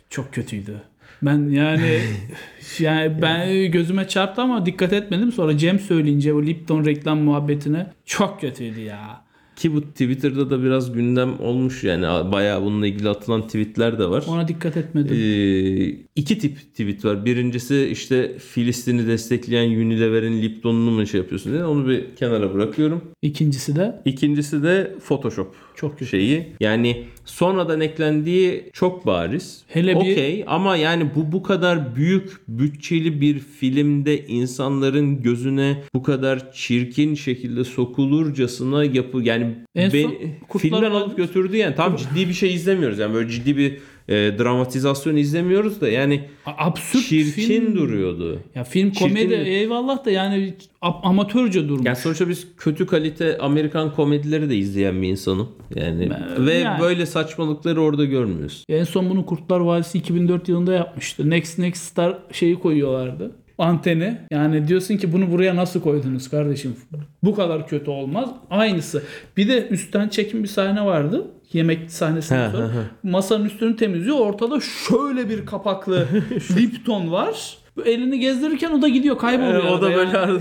Çok 0.09 0.33
kötüydü. 0.33 0.81
Ben 1.21 1.49
yani 1.49 1.99
yani 2.79 3.21
ben 3.21 3.71
gözüme 3.71 4.07
çarptı 4.07 4.41
ama 4.41 4.65
dikkat 4.65 4.93
etmedim. 4.93 5.31
Sonra 5.31 5.57
Cem 5.57 5.79
söyleyince 5.79 6.33
o 6.33 6.43
Lipton 6.43 6.85
reklam 6.85 7.19
muhabbetine 7.19 7.87
çok 8.05 8.41
kötüydü 8.41 8.79
ya. 8.79 9.24
Ki 9.55 9.73
bu 9.73 9.81
Twitter'da 9.81 10.49
da 10.49 10.63
biraz 10.63 10.93
gündem 10.93 11.39
olmuş 11.39 11.83
yani 11.83 12.31
bayağı 12.31 12.61
bununla 12.61 12.87
ilgili 12.87 13.09
atılan 13.09 13.41
tweetler 13.41 13.99
de 13.99 14.09
var. 14.09 14.23
Ona 14.27 14.47
dikkat 14.47 14.77
etmedim. 14.77 15.17
Ee, 15.17 16.05
iki 16.15 16.39
tip 16.39 16.57
tweet 16.57 17.05
var. 17.05 17.25
Birincisi 17.25 17.87
işte 17.91 18.37
Filistin'i 18.37 19.07
destekleyen 19.07 19.69
Unilever'in 19.69 20.41
Lipton'unu 20.41 20.91
mu 20.91 21.07
şey 21.07 21.21
yapıyorsun 21.21 21.51
diye. 21.53 21.65
Onu 21.65 21.87
bir 21.87 22.15
kenara 22.15 22.53
bırakıyorum. 22.53 23.01
İkincisi 23.21 23.75
de 23.75 24.01
İkincisi 24.05 24.63
de 24.63 24.95
Photoshop 25.07 25.55
çok 25.77 25.91
kötü. 25.99 26.05
şeyi. 26.09 26.47
Yani 26.59 27.03
sonradan 27.25 27.81
eklendiği 27.81 28.69
çok 28.73 29.05
bariz. 29.05 29.61
Hele 29.67 29.95
bir- 29.95 30.11
Okey 30.11 30.43
ama 30.47 30.75
yani 30.77 31.07
bu 31.15 31.31
bu 31.31 31.43
kadar 31.43 31.95
büyük 31.95 32.31
bütçeli 32.47 33.21
bir 33.21 33.39
filmde 33.39 34.25
insanların 34.27 35.21
gözüne 35.21 35.81
bu 35.95 36.03
kadar 36.03 36.51
çirkin 36.51 37.15
şekilde 37.15 37.63
sokulurcasına 37.63 38.83
yapı 38.83 39.21
yani 39.23 39.55
En 39.75 39.89
son 39.89 40.15
Kurtlar 40.47 40.59
filmden 40.69 40.91
Vadisi- 40.91 41.03
alıp 41.03 41.17
götürdü 41.17 41.57
yani 41.57 41.75
tam 41.75 41.95
ciddi 41.95 42.27
bir 42.27 42.33
şey 42.33 42.53
izlemiyoruz 42.53 42.99
yani 42.99 43.13
böyle 43.13 43.29
ciddi 43.29 43.57
bir 43.57 43.77
e, 44.09 44.13
dramatizasyon 44.39 45.15
izlemiyoruz 45.15 45.81
da 45.81 45.89
yani 45.89 46.21
Absürt 46.45 47.05
çirkin 47.05 47.31
film. 47.41 47.75
duruyordu. 47.75 48.39
Ya 48.55 48.63
film 48.63 48.91
Çirkin 48.91 49.07
komedi 49.07 49.29
bir- 49.29 49.37
eyvallah 49.45 50.05
da 50.05 50.11
yani 50.11 50.53
amatörce 50.81 51.67
durmuş. 51.67 51.85
Yani 51.85 51.95
sonuçta 51.95 52.29
biz 52.29 52.47
kötü 52.57 52.85
kalite 52.85 53.37
Amerikan 53.37 53.93
komedileri 53.93 54.49
de 54.49 54.55
izleyen 54.57 55.01
bir 55.01 55.07
insanım. 55.07 55.49
Yani 55.75 56.09
Ben- 56.09 56.45
ve 56.45 56.53
yani. 56.53 56.81
böyle 56.81 57.05
saçmalıkları 57.05 57.81
orada 57.81 58.05
görmüyoruz. 58.05 58.63
En 58.69 58.83
son 58.83 59.09
bunu 59.09 59.25
Kurtlar 59.25 59.59
Vadisi 59.59 59.97
2004 59.97 60.49
yılında 60.49 60.73
yapmıştı. 60.73 61.29
Next 61.29 61.59
Next 61.59 61.83
Star 61.83 62.17
şeyi 62.31 62.55
koyuyorlardı. 62.59 63.31
anteni. 63.57 64.17
Yani 64.31 64.67
diyorsun 64.67 64.97
ki 64.97 65.13
bunu 65.13 65.31
buraya 65.31 65.55
nasıl 65.55 65.81
koydunuz 65.81 66.29
kardeşim? 66.29 66.75
Bu 67.23 67.35
kadar 67.35 67.67
kötü 67.67 67.91
olmaz. 67.91 68.29
Aynısı. 68.49 69.03
Bir 69.37 69.47
de 69.47 69.67
üstten 69.69 70.07
çekim 70.09 70.43
bir 70.43 70.47
sahne 70.47 70.85
vardı. 70.85 71.27
Yemek 71.53 71.91
sahnesinden 71.91 72.51
sonra. 72.51 72.69
Masanın 73.03 73.45
üstünü 73.45 73.75
temizliyor. 73.75 74.17
Ortada 74.17 74.59
şöyle 74.59 75.29
bir 75.29 75.45
kapaklı 75.45 76.07
Lipton 76.57 77.11
var. 77.11 77.57
Elini 77.85 78.19
gezdirirken 78.19 78.71
o 78.71 78.81
da 78.81 78.87
gidiyor 78.87 79.17
kayboluyor. 79.17 79.63
Ee, 79.63 79.69
o 79.69 79.81
da 79.81 79.95
böyle 79.95 80.17
yani. 80.17 80.39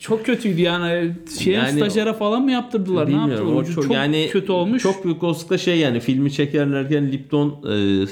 Çok 0.00 0.26
kötüydü 0.26 0.60
yani. 0.60 1.12
Şeye 1.38 1.56
Yani 1.56 1.72
stajyere 1.72 2.12
falan 2.12 2.42
mı 2.42 2.52
yaptırdılar? 2.52 3.08
Ne 3.08 3.12
yaptılar? 3.12 3.52
O 3.52 3.64
çok, 3.64 3.84
çok 3.84 3.94
yani 3.94 4.28
kötü 4.32 4.52
olmuş. 4.52 4.82
Çok 4.82 5.04
büyük 5.04 5.22
olasılıkla 5.22 5.58
şey 5.58 5.78
yani 5.78 6.00
filmi 6.00 6.32
çekerlerken 6.32 7.12
Lipton 7.12 7.48
e, 7.48 8.06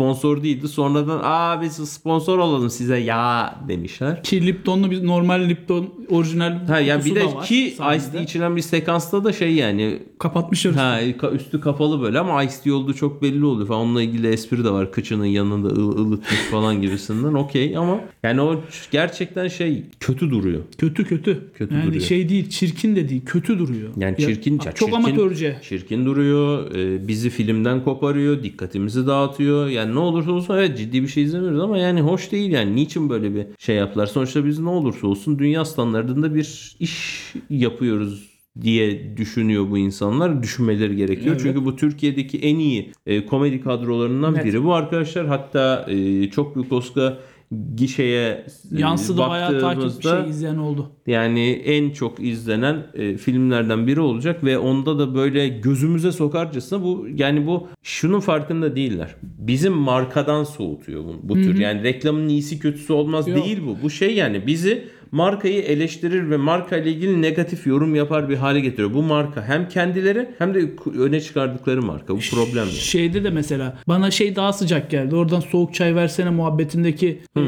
sponsor 0.00 0.42
değildi. 0.42 0.68
Sonradan 0.68 1.20
aa 1.22 1.62
biz 1.62 1.72
sponsor 1.72 2.38
olalım 2.38 2.70
size 2.70 2.96
ya 2.96 3.54
demişler. 3.68 4.22
Ki 4.22 4.46
Lipton'lu 4.46 4.90
bir 4.90 5.06
normal 5.06 5.48
Lipton 5.48 5.94
orijinal 6.10 6.66
Ha 6.66 6.80
yani 6.80 7.04
bir 7.04 7.14
de 7.14 7.24
var 7.24 7.44
ki. 7.46 7.66
Ice 7.66 8.10
Tea 8.12 8.20
içilen 8.22 8.56
bir 8.56 8.60
sekansta 8.60 9.24
da 9.24 9.32
şey 9.32 9.54
yani 9.54 9.98
kapatmışlar. 10.18 10.74
ha 10.74 11.00
üstü 11.32 11.60
kapalı 11.60 12.02
böyle 12.02 12.18
ama 12.18 12.42
Ice 12.42 12.54
Tea 12.64 12.74
olduğu 12.74 12.94
çok 12.94 13.22
belli 13.22 13.44
oluyor 13.44 13.68
falan. 13.68 13.80
Onunla 13.80 14.02
ilgili 14.02 14.28
espri 14.28 14.64
de 14.64 14.70
var. 14.70 14.92
Kıçının 14.92 15.24
yanında 15.24 15.68
ıl, 15.68 15.98
ılıtmış 15.98 16.40
falan 16.50 16.82
gibisinden. 16.82 17.34
Okey 17.34 17.76
ama 17.76 18.00
yani 18.22 18.40
o 18.40 18.60
gerçekten 18.90 19.48
şey 19.48 19.84
kötü 20.00 20.30
duruyor. 20.30 20.60
Kötü 20.78 21.04
kötü. 21.04 21.50
Kötü 21.54 21.74
yani 21.74 21.86
duruyor. 21.86 22.02
şey 22.02 22.28
değil, 22.28 22.48
çirkin 22.50 22.96
de 22.96 23.08
değil, 23.08 23.22
kötü 23.26 23.58
duruyor. 23.58 23.88
Yani 23.96 24.14
Ya- 24.18 24.28
çirkin, 24.28 24.58
çok 24.58 24.76
çirkin, 24.76 24.92
amatörce. 24.92 25.58
Çirkin 25.62 26.06
duruyor. 26.06 26.74
e, 26.74 27.08
bizi 27.08 27.30
filmden 27.30 27.84
koparıyor. 27.84 28.42
Dikkatimizi 28.42 29.06
dağıtıyor. 29.06 29.68
Yani 29.68 29.89
ne 29.94 29.98
olursa 29.98 30.32
olsun 30.32 30.54
evet 30.56 30.78
ciddi 30.78 31.02
bir 31.02 31.08
şey 31.08 31.22
izlemiyoruz 31.22 31.60
ama 31.60 31.78
yani 31.78 32.00
hoş 32.00 32.32
değil 32.32 32.52
yani. 32.52 32.76
Niçin 32.76 33.10
böyle 33.10 33.34
bir 33.34 33.46
şey 33.58 33.76
yaptılar? 33.76 34.06
Sonuçta 34.06 34.44
biz 34.44 34.58
ne 34.58 34.68
olursa 34.68 35.06
olsun 35.06 35.38
dünya 35.38 35.64
standartında 35.64 36.34
bir 36.34 36.76
iş 36.80 37.20
yapıyoruz 37.50 38.30
diye 38.60 39.16
düşünüyor 39.16 39.70
bu 39.70 39.78
insanlar. 39.78 40.42
Düşünmeleri 40.42 40.96
gerekiyor. 40.96 41.30
Evet. 41.34 41.40
Çünkü 41.42 41.64
bu 41.64 41.76
Türkiye'deki 41.76 42.38
en 42.38 42.58
iyi 42.58 42.92
e, 43.06 43.26
komedi 43.26 43.60
kadrolarından 43.60 44.34
Evet. 44.34 44.44
biri 44.44 44.64
bu 44.64 44.74
arkadaşlar. 44.74 45.26
Hatta 45.26 45.86
e, 45.88 46.30
çok 46.30 46.56
büyük 46.56 46.72
Oscar 46.72 47.18
gişeye 47.76 48.28
e, 48.76 48.80
Yansıdı 48.80 49.18
bayağı 49.18 49.60
takip 49.60 49.82
baktığımızda- 49.84 50.22
şey 50.22 50.30
izleyen 50.30 50.56
oldu. 50.56 50.90
yani 51.06 51.50
en 51.50 51.90
çok 51.90 52.20
izlenen 52.20 52.86
e, 52.94 53.16
filmlerden 53.16 53.86
biri 53.86 54.00
olacak 54.00 54.44
ve 54.44 54.58
onda 54.58 54.98
da 54.98 55.14
böyle 55.14 55.48
gözümüze 55.48 56.12
sokarcasına 56.12 56.82
bu 56.82 57.06
yani 57.16 57.46
bu 57.46 57.68
şunun 57.82 58.20
farkında 58.20 58.76
değiller. 58.76 59.14
Bizim 59.22 59.72
markadan 59.72 60.44
soğutuyor 60.44 61.04
bu, 61.04 61.16
bu 61.22 61.34
tür. 61.34 61.58
Yani 61.58 61.82
reklamın 61.82 62.28
iyisi 62.28 62.58
kötüsü 62.58 62.92
olmaz 62.92 63.28
Yok. 63.28 63.44
değil 63.44 63.58
bu. 63.66 63.76
Bu 63.82 63.90
şey 63.90 64.14
yani 64.14 64.46
bizi 64.46 64.84
markayı 65.12 65.62
eleştirir 65.62 66.30
ve 66.30 66.36
marka 66.36 66.76
ile 66.76 66.90
ilgili 66.90 67.22
negatif 67.22 67.66
yorum 67.66 67.94
yapar 67.94 68.28
bir 68.28 68.36
hale 68.36 68.60
getiriyor. 68.60 68.94
Bu 68.94 69.02
marka 69.02 69.44
hem 69.44 69.68
kendileri 69.68 70.28
hem 70.38 70.54
de 70.54 70.70
öne 70.98 71.20
çıkardıkları 71.20 71.82
marka. 71.82 72.14
Bu 72.14 72.20
problem 72.30 72.64
yani. 72.64 72.72
Şeyde 72.72 73.24
de 73.24 73.30
mesela 73.30 73.78
bana 73.88 74.10
şey 74.10 74.36
daha 74.36 74.52
sıcak 74.52 74.90
geldi. 74.90 75.16
Oradan 75.16 75.40
soğuk 75.40 75.74
çay 75.74 75.94
versene 75.94 76.30
muhabbetindeki 76.30 77.20
e, 77.36 77.40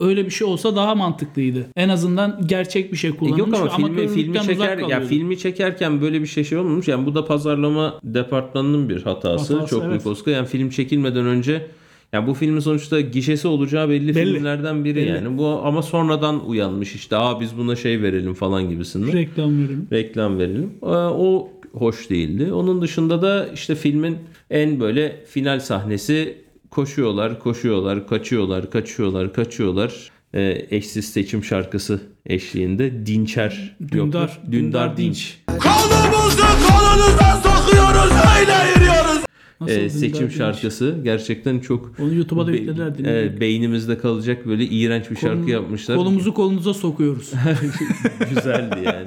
öyle 0.00 0.24
bir 0.24 0.30
şey 0.30 0.46
olsa 0.46 0.76
daha 0.76 0.94
mantıklıydı. 0.94 1.66
En 1.76 1.88
azından 1.88 2.40
gerçek 2.46 2.92
bir 2.92 2.96
şey 2.96 3.10
E 3.10 3.16
kullanılmış. 3.16 3.58
Yok 3.60 3.72
ama 3.74 3.96
ve 3.96 4.08
filmi, 4.08 4.08
filmi 4.08 4.40
çeker 4.40 4.78
ya 4.78 5.00
filmi 5.00 5.38
çekerken 5.38 6.00
böyle 6.00 6.20
bir 6.20 6.26
şey 6.26 6.44
şey 6.44 6.58
olmamış. 6.58 6.88
Yani 6.88 7.06
bu 7.06 7.14
da 7.14 7.24
pazarlama 7.24 8.00
departmanının 8.04 8.88
bir 8.88 9.02
hatası. 9.02 9.54
Hatası, 9.54 9.70
Çok 9.70 9.82
evet. 9.82 9.90
büyük 9.90 10.06
Oscar. 10.06 10.32
Yani 10.32 10.46
film 10.46 10.70
çekilmeden 10.70 11.26
önce 11.26 11.66
yani 12.12 12.26
bu 12.26 12.34
filmin 12.34 12.60
sonuçta 12.60 13.00
gişesi 13.00 13.48
olacağı 13.48 13.88
belli, 13.88 14.14
Belli. 14.14 14.34
filmlerden 14.34 14.84
biri 14.84 14.96
Belli. 14.96 15.08
yani. 15.08 15.38
Bu 15.38 15.46
ama 15.64 15.82
sonradan 15.82 16.48
uyanmış 16.48 16.94
işte. 16.94 17.16
Aa 17.16 17.40
biz 17.40 17.56
buna 17.58 17.76
şey 17.76 18.02
verelim 18.02 18.34
falan 18.34 18.68
gibisinden. 18.70 19.12
reklam 19.12 19.58
verelim. 19.58 19.88
Reklam 19.92 20.38
verelim. 20.38 20.70
Ee, 20.82 20.86
O 20.86 21.48
hoş 21.72 22.10
değildi. 22.10 22.52
Onun 22.52 22.82
dışında 22.82 23.22
da 23.22 23.48
işte 23.54 23.74
filmin 23.74 24.18
en 24.50 24.80
böyle 24.80 25.24
final 25.28 25.60
sahnesi 25.60 26.38
koşuyorlar, 26.70 27.38
koşuyorlar, 27.38 28.06
kaçıyorlar, 28.08 28.70
kaçıyorlar, 28.70 29.32
kaçıyorlar. 29.32 30.10
Ee, 30.34 30.66
eşsiz 30.70 31.04
seçim 31.12 31.44
şarkısı 31.44 32.00
eşliğinde 32.26 33.06
Dinçer. 33.06 33.76
yok 33.80 33.90
mu? 33.92 33.98
Dündar, 34.12 34.40
Dündar 34.52 34.96
Dinç. 34.96 35.36
Kolumuzu 35.46 36.42
kolunuza 36.68 37.42
sokuyoruz 37.44 38.12
öyle 38.38 38.52
yürüyoruz. 38.74 39.11
Nasıl 39.62 39.74
Dündar 39.74 39.88
seçim 39.88 40.30
şarkısı 40.30 40.96
gerçekten 41.04 41.58
çok 41.58 41.90
Onu 41.98 42.14
YouTube'a 42.14 42.46
da 42.46 42.50
yüklediler. 42.50 42.98
dinledik. 42.98 43.06
evet, 43.06 43.40
beynimizde 43.40 43.98
kalacak 43.98 44.46
böyle 44.46 44.64
iğrenç 44.64 45.10
bir 45.10 45.16
şarkı 45.16 45.50
yapmışlar. 45.50 45.96
Kolumuzu 45.96 46.34
kolunuza 46.34 46.74
sokuyoruz. 46.74 47.32
Güzeldi 48.34 48.76
yani. 48.84 49.04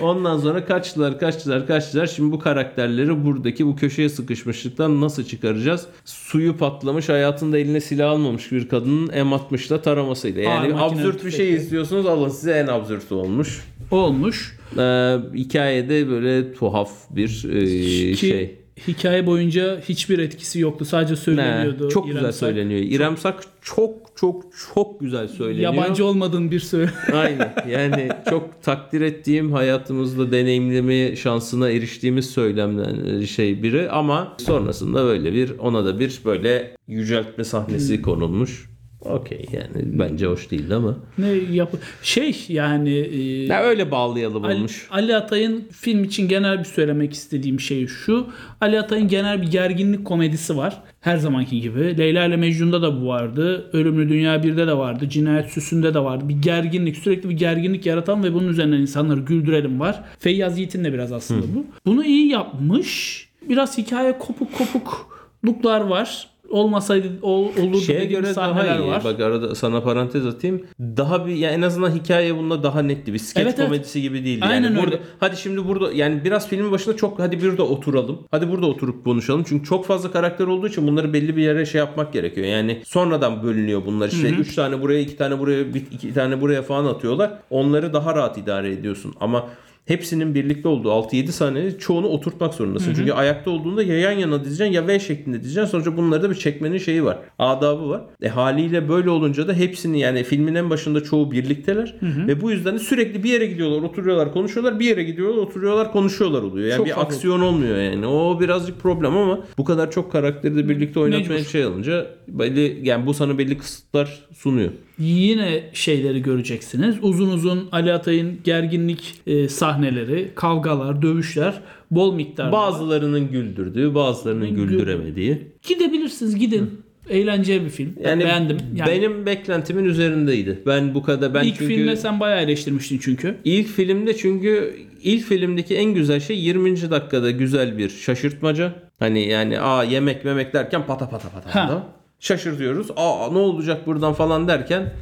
Ondan 0.00 0.38
sonra 0.38 0.64
kaçtılar, 0.64 1.20
kaçtılar, 1.20 1.66
kaçtılar. 1.66 2.06
Şimdi 2.06 2.32
bu 2.32 2.38
karakterleri 2.38 3.24
buradaki 3.24 3.66
bu 3.66 3.76
köşeye 3.76 4.08
sıkışmışlıktan 4.08 5.00
nasıl 5.00 5.24
çıkaracağız? 5.24 5.86
Suyu 6.04 6.56
patlamış, 6.56 7.08
hayatında 7.08 7.58
eline 7.58 7.80
silah 7.80 8.10
almamış 8.10 8.52
bir 8.52 8.68
kadının 8.68 9.06
M60'la 9.06 9.82
taramasıydı. 9.82 10.40
Yani 10.40 10.74
Aa, 10.74 10.86
absürt 10.86 11.24
bir 11.24 11.30
şey 11.30 11.54
istiyorsunuz 11.54 12.06
alın 12.06 12.28
size 12.28 12.52
en 12.52 12.66
absürtü 12.66 13.14
olmuş. 13.14 13.64
Olmuş. 13.90 14.58
Ee, 14.78 15.16
hikayede 15.34 16.08
böyle 16.08 16.52
tuhaf 16.52 16.90
bir 17.10 17.44
e, 17.52 17.64
Ki 18.12 18.16
şey. 18.16 18.58
Hikaye 18.88 19.26
boyunca 19.26 19.80
hiçbir 19.88 20.18
etkisi 20.18 20.60
yoktu. 20.60 20.84
Sadece 20.84 21.12
Ne, 21.12 21.16
söyleniyordu. 21.16 21.88
çok 21.90 22.06
İrem 22.06 22.14
güzel 22.16 22.32
Sak. 22.32 22.40
söyleniyor. 22.50 22.80
İrem 22.80 23.16
Sak 23.16 23.42
çok 23.62 23.94
çok 24.16 24.44
çok 24.74 25.00
güzel 25.00 25.28
söyleniyor. 25.28 25.74
Yabancı 25.74 26.04
olmadığın 26.04 26.50
bir 26.50 26.60
söyle. 26.60 26.90
Aynen. 27.12 27.54
Yani 27.70 28.08
çok 28.30 28.62
takdir 28.62 29.00
ettiğim 29.00 29.52
hayatımızda 29.52 30.32
deneyimleme 30.32 31.16
şansına 31.16 31.70
eriştiğimiz 31.70 32.30
söylemden 32.30 33.20
şey 33.24 33.62
biri 33.62 33.90
ama 33.90 34.36
sonrasında 34.46 35.04
böyle 35.04 35.32
bir 35.32 35.58
ona 35.58 35.84
da 35.84 35.98
bir 36.00 36.20
böyle 36.24 36.74
yüceltme 36.88 37.34
Hmm. 37.36 37.44
sahnesi 37.44 38.02
konulmuş. 38.02 38.70
Okey 39.04 39.46
yani 39.52 39.84
bence 39.98 40.26
hoş 40.26 40.50
değildi 40.50 40.74
ama. 40.74 40.96
ne 41.18 41.28
yap 41.52 41.72
şey 42.02 42.44
yani 42.48 42.90
e, 42.90 43.44
Ya 43.46 43.62
öyle 43.62 43.90
bağlayalım 43.90 44.44
Ali, 44.44 44.54
olmuş. 44.54 44.88
Ali 44.90 45.16
Atay'ın 45.16 45.64
film 45.72 46.04
için 46.04 46.28
genel 46.28 46.58
bir 46.58 46.64
söylemek 46.64 47.12
istediğim 47.12 47.60
şey 47.60 47.86
şu. 47.86 48.26
Ali 48.60 48.80
Atay'ın 48.80 49.08
genel 49.08 49.42
bir 49.42 49.46
gerginlik 49.50 50.04
komedisi 50.04 50.56
var. 50.56 50.82
Her 51.00 51.16
zamanki 51.16 51.60
gibi. 51.60 51.98
Leyla 51.98 52.24
ile 52.26 52.36
Mecnun'da 52.36 52.82
da 52.82 53.00
bu 53.02 53.06
vardı. 53.06 53.70
Ölümlü 53.72 54.08
Dünya 54.08 54.36
1'de 54.36 54.66
de 54.66 54.76
vardı. 54.76 55.08
Cinayet 55.08 55.50
Süsü'nde 55.50 55.94
de 55.94 55.98
vardı. 56.04 56.28
Bir 56.28 56.34
gerginlik, 56.42 56.96
sürekli 56.96 57.28
bir 57.28 57.34
gerginlik 57.36 57.86
yaratan 57.86 58.24
ve 58.24 58.34
bunun 58.34 58.48
üzerinden 58.48 58.78
insanları 58.80 59.20
güldürelim 59.20 59.80
var. 59.80 60.04
Feyyaz 60.18 60.58
Yiğit'in 60.58 60.84
de 60.84 60.92
biraz 60.92 61.12
aslında 61.12 61.42
bu. 61.54 61.66
Bunu 61.86 62.04
iyi 62.04 62.28
yapmış. 62.28 63.24
Biraz 63.48 63.78
hikaye 63.78 64.18
kopuk 64.18 64.48
kopukluklar 64.58 65.80
var. 65.80 66.28
Olmasaydı 66.54 67.08
ol, 67.22 67.44
olurdu 67.62 67.80
Şeye 67.80 68.04
göre 68.04 68.34
daha 68.36 68.76
iyi. 68.76 68.86
var. 68.86 69.04
Bak 69.04 69.20
arada 69.20 69.54
sana 69.54 69.80
parantez 69.82 70.26
atayım. 70.26 70.62
Daha 70.80 71.26
bir 71.26 71.34
ya 71.34 71.50
en 71.50 71.62
azından 71.62 71.90
hikaye 71.90 72.36
bunda 72.36 72.62
daha 72.62 72.82
netti. 72.82 73.12
Bir 73.12 73.18
skeç 73.18 73.42
Evet, 73.42 73.54
evet. 73.58 73.68
komedisi 73.68 74.02
gibi 74.02 74.24
değil. 74.24 74.38
Aynen 74.42 74.62
yani 74.62 74.76
burada 74.82 74.96
öyle. 74.96 75.04
hadi 75.20 75.36
şimdi 75.36 75.68
burada 75.68 75.92
yani 75.92 76.24
biraz 76.24 76.48
filmin 76.48 76.72
başında 76.72 76.96
çok 76.96 77.18
hadi 77.18 77.42
burada 77.42 77.62
oturalım. 77.62 78.18
Hadi 78.30 78.50
burada 78.50 78.66
oturup 78.66 79.04
konuşalım. 79.04 79.44
Çünkü 79.48 79.64
çok 79.64 79.86
fazla 79.86 80.12
karakter 80.12 80.46
olduğu 80.46 80.68
için 80.68 80.86
bunları 80.86 81.12
belli 81.12 81.36
bir 81.36 81.42
yere 81.42 81.66
şey 81.66 81.78
yapmak 81.78 82.12
gerekiyor. 82.12 82.46
Yani 82.46 82.82
sonradan 82.84 83.42
bölünüyor 83.42 83.82
bunlar. 83.86 84.08
İşte 84.08 84.28
3 84.28 84.54
tane 84.54 84.82
buraya, 84.82 85.00
2 85.00 85.16
tane 85.16 85.38
buraya, 85.38 85.64
2 85.92 86.14
tane 86.14 86.40
buraya 86.40 86.62
falan 86.62 86.84
atıyorlar. 86.84 87.32
Onları 87.50 87.92
daha 87.92 88.14
rahat 88.14 88.38
idare 88.38 88.70
ediyorsun. 88.72 89.14
Ama 89.20 89.48
hepsinin 89.86 90.34
birlikte 90.34 90.68
olduğu 90.68 90.88
6-7 90.88 91.26
sahneyi 91.28 91.78
çoğunu 91.78 92.06
oturtmak 92.06 92.54
zorundasın. 92.54 92.94
Çünkü 92.96 93.12
ayakta 93.12 93.50
olduğunda 93.50 93.82
ya 93.82 93.98
yan 93.98 94.12
yana 94.12 94.44
dizeceksin 94.44 94.72
ya 94.74 94.86
V 94.86 95.00
şeklinde 95.00 95.42
dizeceksin. 95.42 95.70
Sonuçta 95.70 95.96
bunlarda 95.96 96.30
bir 96.30 96.34
çekmenin 96.34 96.78
şeyi 96.78 97.04
var. 97.04 97.18
Adabı 97.38 97.88
var. 97.88 98.02
E 98.22 98.28
haliyle 98.28 98.88
böyle 98.88 99.10
olunca 99.10 99.48
da 99.48 99.52
hepsini 99.54 100.00
yani 100.00 100.24
filmin 100.24 100.54
en 100.54 100.70
başında 100.70 101.02
çoğu 101.02 101.32
birlikteler. 101.32 101.94
Ve 102.02 102.40
bu 102.40 102.50
yüzden 102.50 102.74
de 102.74 102.78
sürekli 102.78 103.24
bir 103.24 103.30
yere 103.32 103.46
gidiyorlar, 103.46 103.82
oturuyorlar, 103.82 104.32
konuşuyorlar. 104.32 104.80
Bir 104.80 104.84
yere 104.84 105.04
gidiyorlar, 105.04 105.42
oturuyorlar, 105.42 105.92
konuşuyorlar 105.92 106.42
oluyor. 106.42 106.68
Yani 106.68 106.76
Çok 106.76 106.86
bir 106.86 106.92
fazla. 106.92 107.06
aksiyon 107.06 107.40
olmuyor 107.40 107.76
yani. 107.78 108.06
O 108.06 108.40
birazcık 108.40 108.80
problem 108.80 109.16
ama 109.16 109.40
bu 109.58 109.64
kadar 109.64 109.90
çok 109.90 110.12
karakteri 110.12 110.56
de 110.56 110.68
birlikte 110.68 111.00
oynatmaya 111.00 111.38
Mecbur. 111.38 111.50
şey 111.50 111.64
alınca 111.64 112.06
belli 112.28 112.80
yani 112.82 113.06
bu 113.06 113.14
sana 113.14 113.38
belli 113.38 113.58
kısıtlar 113.58 114.20
sunuyor. 114.36 114.70
Yine 114.98 115.62
şeyleri 115.72 116.22
göreceksiniz. 116.22 116.96
Uzun 117.02 117.30
uzun 117.30 117.68
Ali 117.72 117.92
Atay'ın 117.92 118.38
gerginlik 118.44 119.14
e, 119.26 119.48
sahneleri, 119.48 120.30
kavgalar, 120.34 121.02
dövüşler 121.02 121.60
bol 121.90 122.14
miktarda. 122.14 122.52
Bazılarının 122.52 123.30
güldürdüğü, 123.30 123.94
bazılarının 123.94 124.54
güldüremediği. 124.54 125.38
Gidebilirsiniz 125.68 126.36
gidin. 126.38 126.70
Eğlenceli 127.10 127.64
bir 127.64 127.70
film. 127.70 127.92
Ben 128.04 128.08
Yani 128.08 128.24
beğendim. 128.24 128.56
Yani 128.76 128.90
benim 128.90 129.26
beklentimin 129.26 129.84
üzerindeydi. 129.84 130.58
Ben 130.66 130.94
bu 130.94 131.02
kadar 131.02 131.34
ben 131.34 131.44
ilk 131.44 131.56
çünkü 131.58 131.74
filmde 131.74 131.96
sen 131.96 132.20
bayağı 132.20 132.40
eleştirmiştin 132.40 132.98
çünkü. 132.98 133.36
ilk 133.44 133.68
filmde 133.68 134.16
çünkü 134.16 134.76
ilk 135.02 135.24
filmdeki 135.24 135.74
en 135.76 135.94
güzel 135.94 136.20
şey 136.20 136.38
20. 136.38 136.90
dakikada 136.90 137.30
güzel 137.30 137.78
bir 137.78 137.88
şaşırtmaca. 137.88 138.72
Hani 138.98 139.28
yani 139.28 139.60
aa 139.60 139.84
yemek 139.84 140.24
memek 140.24 140.52
derken 140.52 140.86
pata 140.86 141.08
pata 141.10 141.28
pata 141.28 141.54
Ha. 141.54 141.66
pata. 141.68 141.86
Şaşırtıyoruz. 142.24 142.90
Aa 142.96 143.28
ne 143.32 143.38
olacak 143.38 143.86
buradan 143.86 144.12
falan 144.12 144.48
derken 144.48 144.92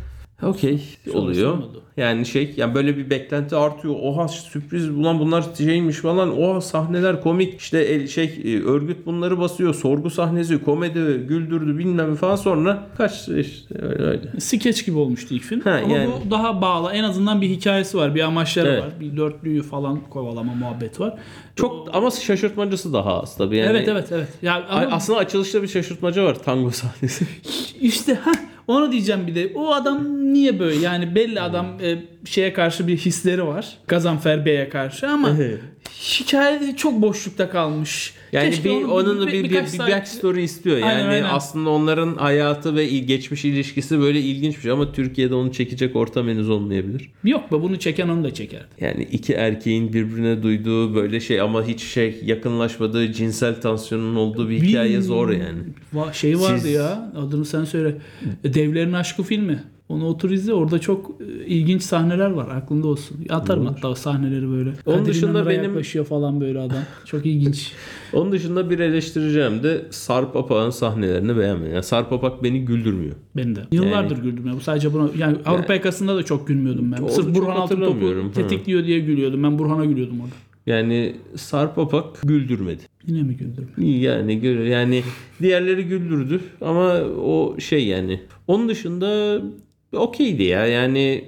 Okey 0.42 0.82
oluyor. 1.14 1.58
Yani 1.96 2.26
şey 2.26 2.54
yani 2.56 2.74
böyle 2.74 2.96
bir 2.96 3.10
beklenti 3.10 3.56
artıyor. 3.56 3.94
Oha 4.02 4.28
sürpriz 4.28 4.88
ulan 4.88 5.18
bunlar 5.18 5.44
şeymiş 5.58 5.96
falan. 5.96 6.38
Oha 6.40 6.60
sahneler 6.60 7.22
komik. 7.22 7.60
İşte 7.60 7.78
el, 7.78 8.06
şey 8.06 8.40
e, 8.44 8.62
örgüt 8.62 9.06
bunları 9.06 9.38
basıyor. 9.40 9.74
Sorgu 9.74 10.10
sahnesi 10.10 10.64
komedi 10.64 11.00
güldürdü 11.28 11.78
bilmem 11.78 12.14
falan 12.14 12.36
sonra 12.36 12.86
kaç 12.98 13.28
işte 13.28 13.74
öyle 13.82 14.02
öyle. 14.02 14.40
Skeç 14.40 14.86
gibi 14.86 14.98
olmuştu 14.98 15.34
ilk 15.34 15.42
film. 15.42 15.60
Ha, 15.60 15.80
Ama 15.84 15.94
yani- 15.96 16.10
bu 16.26 16.30
daha 16.30 16.62
bağlı. 16.62 16.92
En 16.92 17.04
azından 17.04 17.40
bir 17.40 17.48
hikayesi 17.48 17.96
var. 17.98 18.14
Bir 18.14 18.20
amaçları 18.20 18.68
Evet. 18.68 18.82
var. 18.82 18.90
Bir 19.00 19.16
dörtlüyü 19.16 19.62
falan 19.62 20.00
kovalama 20.10 20.54
muhabbet 20.54 21.00
var. 21.00 21.14
Çok 21.56 21.88
ama 21.92 22.10
şaşırtmacısı 22.10 22.92
daha 22.92 23.22
az 23.22 23.36
tabii. 23.36 23.56
Yani, 23.56 23.70
Evet 23.70 23.88
evet 23.88 24.08
evet. 24.12 24.28
Ya 24.42 24.54
A- 24.54 24.76
ama 24.76 24.96
Aslında 24.96 25.18
açılışta 25.18 25.62
bir 25.62 25.68
şaşırtmaca 25.68 26.24
var 26.24 26.34
tango 26.44 26.70
sahnesi. 26.70 27.26
işte 27.80 28.14
ha 28.14 28.32
onu 28.72 28.92
diyeceğim 28.92 29.26
bir 29.26 29.34
de. 29.34 29.52
O 29.54 29.74
adam 29.74 30.04
niye 30.32 30.58
böyle? 30.58 30.80
Yani 30.80 31.14
belli 31.14 31.40
adam 31.40 31.66
e, 31.82 31.98
şeye 32.24 32.52
karşı 32.52 32.86
bir 32.86 32.96
hisleri 32.96 33.46
var. 33.46 33.76
Gazanfer 33.88 34.44
Bey'e 34.44 34.68
karşı 34.68 35.08
ama 35.08 35.28
hikayede 36.02 36.76
çok 36.76 37.02
boşlukta 37.02 37.50
kalmış. 37.50 38.14
Yani 38.32 38.50
Keşke 38.50 38.64
bir 38.64 38.70
onun 38.84 38.88
onun 39.16 39.26
bir- 39.26 39.32
bir, 39.32 39.44
bir, 39.44 39.50
bir 39.72 39.78
backstory 39.78 40.44
istiyor. 40.44 40.76
Yani 40.78 40.86
Aynen, 40.92 41.08
aynen. 41.08 41.28
aslında 41.32 41.70
onların 41.70 42.14
hayatı 42.14 42.76
ve 42.76 42.86
geçmiş 42.86 43.44
ilişkisi 43.44 44.00
böyle 44.00 44.20
ilginç 44.20 44.56
bir 44.56 44.60
şey 44.62 44.70
ama 44.70 44.92
Türkiye'de 44.92 45.34
onu 45.34 45.52
çekecek 45.52 45.96
ortam 45.96 46.28
henüz 46.28 46.50
olmayabilir. 46.50 47.10
Yok 47.24 47.52
be 47.52 47.62
bunu 47.62 47.78
çeken 47.78 48.08
onu 48.08 48.24
da 48.24 48.34
çekerdi. 48.34 48.66
Yani 48.80 49.08
iki 49.12 49.32
erkeğin 49.32 49.92
birbirine 49.92 50.42
duyduğu 50.42 50.94
böyle 50.94 51.20
şey 51.20 51.40
ama 51.40 51.64
hiç 51.66 51.82
şey 51.82 52.20
yakınlaşmadığı 52.24 53.12
cinsel 53.12 53.60
tansiyonun 53.60 54.16
olduğu 54.16 54.50
bir 54.50 54.62
hikaye 54.62 54.96
Bin- 54.96 55.00
zor 55.02 55.30
yani. 55.30 55.58
Va- 55.94 56.14
şey 56.14 56.40
vardı 56.40 56.60
Siz- 56.60 56.72
ya 56.72 57.12
adını 57.16 57.44
sen 57.44 57.64
söyle. 57.64 57.94
Devlerin 58.44 58.92
Aşkı 58.92 59.22
filmi. 59.22 59.62
Onu 59.92 60.06
otur 60.06 60.30
izle. 60.30 60.54
Orada 60.54 60.78
çok 60.78 61.10
e, 61.20 61.46
ilginç 61.46 61.82
sahneler 61.82 62.30
var. 62.30 62.48
Aklında 62.56 62.86
olsun. 62.88 63.16
Atarım 63.28 63.66
hatta 63.66 63.88
o 63.88 63.94
sahneleri 63.94 64.50
böyle. 64.50 64.72
Onun 64.86 64.98
Kadir 64.98 65.10
dışında 65.10 65.48
benim- 65.48 65.64
yaklaşıyor 65.64 66.04
falan 66.04 66.40
böyle 66.40 66.58
adam. 66.58 66.78
Çok 67.04 67.26
ilginç. 67.26 67.72
Onun 68.12 68.32
dışında 68.32 68.70
bir 68.70 68.78
eleştireceğim 68.78 69.62
de 69.62 69.86
Sarp 69.90 70.36
Apak'ın 70.36 70.70
sahnelerini 70.70 71.36
beğenmedim. 71.36 71.72
Yani 71.72 71.82
Sarp 71.82 72.12
Apak 72.12 72.42
beni 72.42 72.64
güldürmüyor. 72.64 73.14
Ben 73.36 73.56
de. 73.56 73.60
Yıllardır 73.72 74.18
güldüm 74.18 74.46
ya. 74.46 74.52
Bu 74.52 74.60
sadece 74.60 74.92
buna 74.92 75.08
yani 75.18 75.36
Avrupa 75.46 75.74
yakasında 75.74 76.16
da 76.16 76.22
çok 76.22 76.48
gülmüyordum 76.48 76.92
ben. 76.92 77.06
Sırf 77.06 77.34
Burhan 77.34 77.56
Altın 77.56 77.74
topu 77.74 77.86
hatırlamıyorum. 77.86 78.26
Ha. 78.26 78.32
tetikliyor 78.32 78.84
diye 78.84 78.98
gülüyordum. 78.98 79.42
Ben 79.42 79.58
Burhan'a 79.58 79.84
gülüyordum 79.84 80.20
orada. 80.20 80.34
Yani 80.66 81.16
Sarp 81.36 81.78
Apak 81.78 82.22
güldürmedi. 82.24 82.82
Yine 83.06 83.22
mi 83.22 83.36
güldüm? 83.36 83.68
Yani 83.78 84.46
yani 84.68 85.02
diğerleri 85.42 85.84
güldürdü 85.84 86.40
ama 86.60 86.94
o 87.24 87.56
şey 87.60 87.86
yani. 87.86 88.20
Onun 88.46 88.68
dışında 88.68 89.40
okeydi 89.92 90.42
ya. 90.42 90.66
Yani 90.66 91.24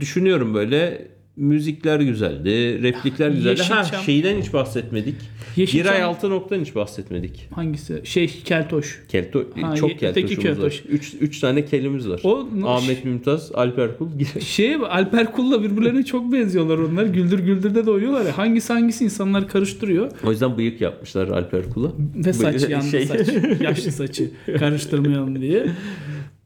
düşünüyorum 0.00 0.54
böyle 0.54 1.08
müzikler 1.36 2.00
güzeldi, 2.00 2.82
replikler 2.82 3.30
güzeldi. 3.30 3.62
Ha 3.62 3.80
Yeşilçam- 3.82 4.04
şeyden 4.04 4.40
hiç 4.42 4.52
bahsetmedik. 4.52 5.14
Yeşilçam- 5.56 5.72
Giray 5.82 6.02
Altınok'tan 6.02 6.60
hiç 6.60 6.74
bahsetmedik. 6.74 7.48
Hangisi? 7.54 8.00
Şey 8.04 8.26
Keltoş. 8.26 9.02
Kelto 9.08 9.44
Ha, 9.60 9.76
çok 9.76 9.98
keltoşumuz 9.98 10.38
var. 10.38 10.42
keltoş. 10.44 10.82
Üç, 10.88 11.14
üç 11.20 11.40
tane 11.40 11.64
kelimiz 11.64 12.08
var. 12.08 12.20
O- 12.24 12.48
Ahmet 12.66 13.04
Mümtaz, 13.04 13.50
Alper 13.54 13.98
Kul, 13.98 14.08
Giray. 14.18 14.40
Şey 14.42 14.74
Alper 14.74 15.32
Kul'la 15.32 15.62
birbirlerine 15.62 16.02
çok 16.04 16.32
benziyorlar 16.32 16.78
onlar. 16.78 17.04
Güldür 17.04 17.38
Güldür'de 17.38 17.86
de 17.86 17.90
oynuyorlar 17.90 18.24
ya. 18.26 18.38
Hangisi 18.38 18.72
hangisi 18.72 19.04
insanlar 19.04 19.48
karıştırıyor. 19.48 20.10
O 20.26 20.30
yüzden 20.30 20.58
bıyık 20.58 20.80
yapmışlar 20.80 21.28
Alper 21.28 21.70
Kul'a. 21.70 21.92
Ve 22.26 22.32
saç 22.32 22.68
yandı 22.68 22.86
şey- 22.90 23.06
saç. 23.06 23.28
Yaşlı 23.60 23.92
saçı 23.92 24.30
karıştırmayalım 24.58 25.40
diye. 25.40 25.66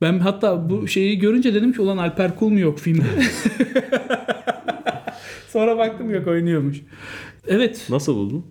Ben 0.00 0.18
hatta 0.18 0.70
bu 0.70 0.88
şeyi 0.88 1.18
görünce 1.18 1.54
dedim 1.54 1.72
ki 1.72 1.80
ulan 1.80 1.96
Alper 1.96 2.36
Kul 2.36 2.48
mu 2.48 2.58
yok 2.58 2.78
filmde? 2.78 3.04
Sonra 5.48 5.78
baktım 5.78 6.10
yok 6.10 6.26
oynuyormuş. 6.26 6.80
Evet 7.48 7.86
Nasıl 7.90 8.14
buldun? 8.14 8.46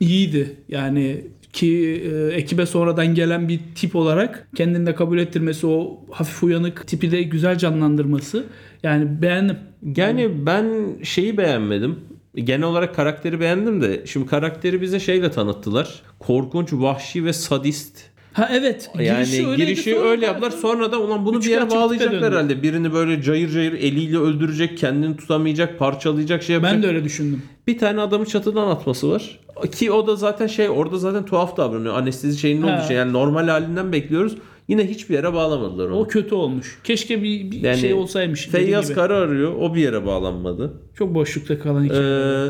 iyiydi. 0.00 0.56
Yani 0.68 1.24
ki 1.52 2.02
e, 2.12 2.34
ekibe 2.34 2.66
sonradan 2.66 3.14
gelen 3.14 3.48
bir 3.48 3.60
tip 3.74 3.96
olarak 3.96 4.48
kendini 4.56 4.86
de 4.86 4.94
kabul 4.94 5.18
ettirmesi 5.18 5.66
o 5.66 6.00
hafif 6.10 6.42
uyanık 6.42 6.86
tipi 6.86 7.10
de 7.10 7.22
güzel 7.22 7.58
canlandırması. 7.58 8.44
Yani 8.82 9.22
beğendim. 9.22 9.56
Yani 9.96 10.46
ben 10.46 10.66
şeyi 11.02 11.38
beğenmedim. 11.38 11.98
Genel 12.34 12.62
olarak 12.62 12.94
karakteri 12.94 13.40
beğendim 13.40 13.82
de 13.82 14.02
şimdi 14.06 14.26
karakteri 14.26 14.82
bize 14.82 15.00
şeyle 15.00 15.30
tanıttılar. 15.30 16.02
Korkunç, 16.18 16.68
vahşi 16.72 17.24
ve 17.24 17.32
sadist. 17.32 18.09
Ha 18.32 18.48
evet. 18.52 18.90
Yani 18.94 19.24
girişi, 19.24 19.36
girişi, 19.36 19.48
öyleydi, 19.50 19.82
sonra 19.82 20.10
öyle 20.10 20.26
yaptılar. 20.26 20.50
Sonra 20.50 20.92
da 20.92 21.00
ulan 21.00 21.26
bunu 21.26 21.40
bir 21.40 21.46
yere 21.46 21.70
bağlayacaklar 21.70 22.32
herhalde. 22.32 22.62
Birini 22.62 22.92
böyle 22.92 23.22
cayır 23.22 23.50
cayır 23.50 23.72
eliyle 23.72 24.18
öldürecek, 24.18 24.78
kendini 24.78 25.16
tutamayacak, 25.16 25.78
parçalayacak 25.78 26.42
şey 26.42 26.54
yapacak. 26.54 26.74
Ben 26.74 26.82
de 26.82 26.86
öyle 26.86 27.04
düşündüm. 27.04 27.42
Bir 27.66 27.78
tane 27.78 28.00
adamı 28.00 28.26
çatıdan 28.26 28.68
atması 28.68 29.10
var. 29.10 29.40
Ki 29.72 29.92
o 29.92 30.06
da 30.06 30.16
zaten 30.16 30.46
şey 30.46 30.68
orada 30.68 30.98
zaten 30.98 31.24
tuhaf 31.24 31.56
davranıyor. 31.56 31.94
Anestezi 31.94 32.38
şeyinin 32.38 32.62
olduğu 32.62 32.86
şey. 32.88 32.96
Yani 32.96 33.12
normal 33.12 33.48
halinden 33.48 33.92
bekliyoruz. 33.92 34.36
Yine 34.68 34.88
hiçbir 34.88 35.14
yere 35.14 35.32
bağlamadılar 35.32 35.86
onu. 35.86 35.98
O 35.98 36.08
kötü 36.08 36.34
olmuş. 36.34 36.78
Keşke 36.84 37.22
bir, 37.22 37.50
bir 37.50 37.60
Yani 37.62 37.78
şey 37.78 37.94
olsaymış. 37.94 38.46
Feyyaz. 38.46 38.94
Kara 38.94 39.16
arıyor. 39.16 39.52
O 39.60 39.74
bir 39.74 39.80
yere 39.80 40.06
bağlanmadı. 40.06 40.72
Çok 40.94 41.14
boşlukta 41.14 41.58
kalan 41.58 41.84
iki. 41.84 41.94
Ee, 41.94 42.48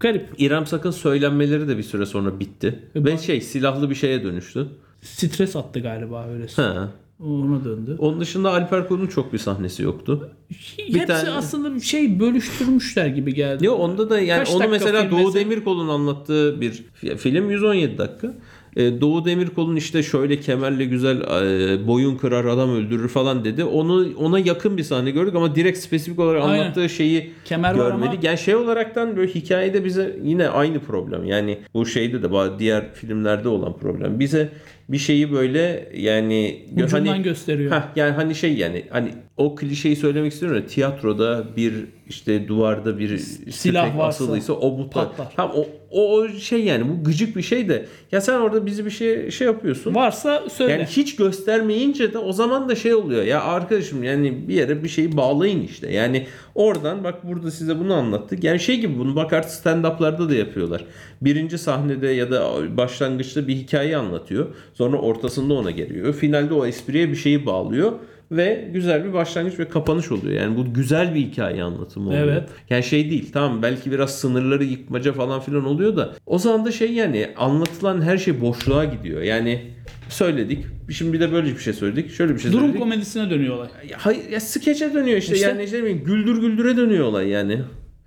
Garip. 0.00 0.26
İrem 0.38 0.66
Sakın 0.66 0.90
söylenmeleri 0.90 1.68
de 1.68 1.78
bir 1.78 1.82
süre 1.82 2.06
sonra 2.06 2.40
bitti. 2.40 2.78
E, 2.94 3.04
Ve 3.04 3.18
şey 3.18 3.40
silahlı 3.40 3.90
bir 3.90 3.94
şeye 3.94 4.24
dönüştü. 4.24 4.66
Stres 5.04 5.56
attı 5.56 5.80
galiba 5.80 6.26
öyle. 6.28 6.46
Ha. 6.56 6.88
Ona 7.20 7.64
döndü. 7.64 7.96
Onun 7.98 8.20
dışında 8.20 8.50
Alper 8.52 8.88
Kul'un 8.88 9.06
çok 9.06 9.32
bir 9.32 9.38
sahnesi 9.38 9.82
yoktu. 9.82 10.30
Hepsi 10.76 11.06
tane- 11.06 11.30
aslında 11.30 11.80
şey 11.80 12.20
bölüştürmüşler 12.20 13.06
gibi 13.06 13.34
geldi. 13.34 13.64
Ya 13.64 13.72
onda 13.72 14.10
da 14.10 14.20
yani 14.20 14.38
Kaç 14.38 14.50
onu 14.54 14.68
mesela 14.68 15.10
Doğu 15.10 15.18
mesela? 15.26 15.34
Demirkol'un 15.34 15.88
anlattığı 15.88 16.60
bir 16.60 16.84
fi- 17.02 17.16
film 17.16 17.50
117 17.50 17.98
dakika. 17.98 18.34
Ee, 18.76 19.00
Doğu 19.00 19.24
Demirkol'un 19.24 19.76
işte 19.76 20.02
şöyle 20.02 20.40
kemerle 20.40 20.84
güzel 20.84 21.20
e, 21.20 21.86
boyun 21.86 22.16
kırar 22.16 22.44
adam 22.44 22.70
öldürür 22.70 23.08
falan 23.08 23.44
dedi. 23.44 23.64
Onu 23.64 24.06
ona 24.18 24.38
yakın 24.38 24.76
bir 24.76 24.82
sahne 24.82 25.10
gördük 25.10 25.34
ama 25.34 25.54
direkt 25.54 25.78
spesifik 25.78 26.18
olarak 26.18 26.42
Aynen. 26.44 26.62
anlattığı 26.62 26.88
şeyi 26.88 27.32
Kemer 27.44 27.74
görmedik. 27.74 28.14
ama- 28.18 28.26
Yani 28.26 28.38
şey 28.38 28.54
olaraktan 28.56 29.16
böyle 29.16 29.34
hikayede 29.34 29.84
bize 29.84 30.18
yine 30.24 30.48
aynı 30.48 30.80
problem. 30.80 31.24
Yani 31.24 31.58
bu 31.74 31.86
şeyde 31.86 32.22
de 32.22 32.58
diğer 32.58 32.92
filmlerde 32.94 33.48
olan 33.48 33.76
problem. 33.76 34.20
Bize 34.20 34.48
bir 34.88 34.98
şeyi 34.98 35.32
böyle 35.32 35.92
yani 35.96 36.66
Ucundan 36.84 37.22
gösteriyor. 37.22 37.72
Heh, 37.72 37.82
yani 37.96 38.12
hani 38.12 38.34
şey 38.34 38.54
yani 38.54 38.84
hani 38.90 39.08
o 39.36 39.54
klişeyi 39.54 39.96
söylemek 39.96 40.32
istiyorum 40.32 40.58
ya 40.58 40.66
tiyatroda 40.66 41.44
bir 41.56 41.74
işte 42.08 42.48
duvarda 42.48 42.98
bir 42.98 43.18
Silah 43.50 43.98
varsa 43.98 44.24
asılıysa 44.24 44.52
o 44.52 44.78
bu 44.78 44.90
patlar. 44.90 45.32
Tam 45.36 45.50
o, 45.50 45.66
o 45.94 46.28
şey 46.28 46.64
yani 46.64 46.88
bu 46.88 47.04
gıcık 47.04 47.36
bir 47.36 47.42
şey 47.42 47.68
de 47.68 47.86
ya 48.12 48.20
sen 48.20 48.40
orada 48.40 48.66
bizi 48.66 48.84
bir 48.84 48.90
şey 48.90 49.30
şey 49.30 49.46
yapıyorsun. 49.46 49.94
Varsa 49.94 50.42
söyle. 50.50 50.72
Yani 50.72 50.84
hiç 50.84 51.16
göstermeyince 51.16 52.12
de 52.12 52.18
o 52.18 52.32
zaman 52.32 52.68
da 52.68 52.74
şey 52.74 52.94
oluyor 52.94 53.22
ya 53.22 53.42
arkadaşım 53.42 54.02
yani 54.04 54.48
bir 54.48 54.54
yere 54.54 54.84
bir 54.84 54.88
şeyi 54.88 55.16
bağlayın 55.16 55.62
işte. 55.62 55.92
Yani 55.92 56.26
oradan 56.54 57.04
bak 57.04 57.28
burada 57.28 57.50
size 57.50 57.78
bunu 57.78 57.94
anlattık. 57.94 58.44
Yani 58.44 58.60
şey 58.60 58.80
gibi 58.80 58.98
bunu 58.98 59.16
bak 59.16 59.32
artık 59.32 59.50
stand-up'larda 59.50 60.28
da 60.28 60.34
yapıyorlar. 60.34 60.84
Birinci 61.22 61.58
sahnede 61.58 62.08
ya 62.08 62.30
da 62.30 62.76
başlangıçta 62.76 63.48
bir 63.48 63.54
hikaye 63.54 63.96
anlatıyor. 63.96 64.46
Sonra 64.74 64.96
ortasında 64.96 65.54
ona 65.54 65.70
geliyor. 65.70 66.14
Finalde 66.14 66.54
o 66.54 66.66
espriye 66.66 67.08
bir 67.08 67.16
şeyi 67.16 67.46
bağlıyor. 67.46 67.92
Ve 68.32 68.70
güzel 68.72 69.04
bir 69.04 69.12
başlangıç 69.12 69.58
ve 69.58 69.68
kapanış 69.68 70.12
oluyor. 70.12 70.40
Yani 70.40 70.56
bu 70.56 70.74
güzel 70.74 71.14
bir 71.14 71.20
hikaye 71.20 71.62
anlatımı 71.62 72.08
oluyor. 72.08 72.22
Evet. 72.24 72.48
Yani 72.70 72.82
şey 72.82 73.10
değil 73.10 73.30
tamam 73.32 73.62
belki 73.62 73.92
biraz 73.92 74.18
sınırları 74.18 74.64
yıkmaca 74.64 75.12
falan 75.12 75.40
filan 75.40 75.64
oluyor 75.64 75.96
da 75.96 76.14
o 76.26 76.38
zaman 76.38 76.64
da 76.64 76.72
şey 76.72 76.92
yani 76.92 77.28
anlatılan 77.36 78.02
her 78.02 78.18
şey 78.18 78.40
boşluğa 78.40 78.84
gidiyor. 78.84 79.22
Yani 79.22 79.62
söyledik. 80.08 80.66
Şimdi 80.90 81.12
bir 81.12 81.20
de 81.20 81.32
böyle 81.32 81.50
bir 81.50 81.58
şey 81.58 81.72
söyledik. 81.72 82.10
Şöyle 82.10 82.34
bir 82.34 82.38
şey 82.38 82.52
Durum 82.52 82.62
söyledik. 82.62 82.80
komedisine 82.80 83.30
dönüyor 83.30 83.56
olay. 83.56 83.68
Ya, 83.90 83.96
hayır 84.00 84.28
ya 84.30 84.40
skeçe 84.40 84.94
dönüyor 84.94 85.18
işte. 85.18 85.34
İşte. 85.34 85.48
Yani 85.48 85.64
işte 85.64 85.92
güldür 85.92 86.40
güldüre 86.40 86.76
dönüyor 86.76 87.04
olay 87.04 87.28
yani. 87.28 87.60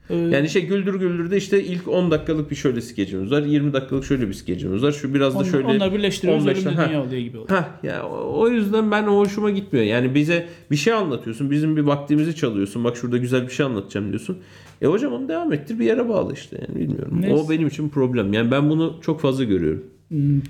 Ee, 0.09 0.15
Yani 0.15 0.49
şey 0.49 0.65
güldür 0.65 0.95
güldürde 0.95 1.37
işte 1.37 1.63
ilk 1.63 1.87
10 1.87 2.11
dakikalık 2.11 2.51
bir 2.51 2.55
şöyle 2.55 2.81
skecimiz 2.81 3.31
var. 3.31 3.41
20 3.41 3.73
dakikalık 3.73 4.05
şöyle 4.05 4.27
bir 4.27 4.33
skecimiz 4.33 4.83
var. 4.83 4.91
Şu 4.91 5.13
biraz 5.13 5.33
da 5.33 5.37
onlar, 5.37 5.49
şöyle 5.49 5.67
onlar 5.67 5.93
birleştiriyoruz 5.93 6.43
15 6.43 6.57
ölümlü 6.57 6.75
ha. 6.75 6.87
dünya 6.87 7.03
oluyor 7.03 7.21
gibi 7.21 7.37
oluyor. 7.37 7.49
Ha 7.49 7.79
ya 7.83 8.05
o 8.05 8.39
o 8.41 8.49
yüzden 8.49 8.91
ben 8.91 9.03
o 9.03 9.17
hoşuma 9.17 9.51
gitmiyor. 9.51 9.85
Yani 9.85 10.15
bize 10.15 10.47
bir 10.71 10.75
şey 10.75 10.93
anlatıyorsun. 10.93 11.51
Bizim 11.51 11.77
bir 11.77 11.81
vaktimizi 11.81 12.35
çalıyorsun. 12.35 12.83
Bak 12.83 12.97
şurada 12.97 13.17
güzel 13.17 13.43
bir 13.47 13.51
şey 13.51 13.65
anlatacağım 13.65 14.09
diyorsun. 14.09 14.37
E 14.81 14.85
hocam 14.85 15.13
onu 15.13 15.27
devam 15.27 15.53
ettir 15.53 15.79
bir 15.79 15.85
yere 15.85 16.09
bağla 16.09 16.33
işte 16.33 16.57
yani 16.67 16.79
bilmiyorum. 16.79 17.21
Neyse. 17.21 17.35
O 17.35 17.49
benim 17.49 17.67
için 17.67 17.89
problem. 17.89 18.33
Yani 18.33 18.51
ben 18.51 18.69
bunu 18.69 18.99
çok 19.01 19.21
fazla 19.21 19.43
görüyorum. 19.43 19.83
Hmm, 20.09 20.41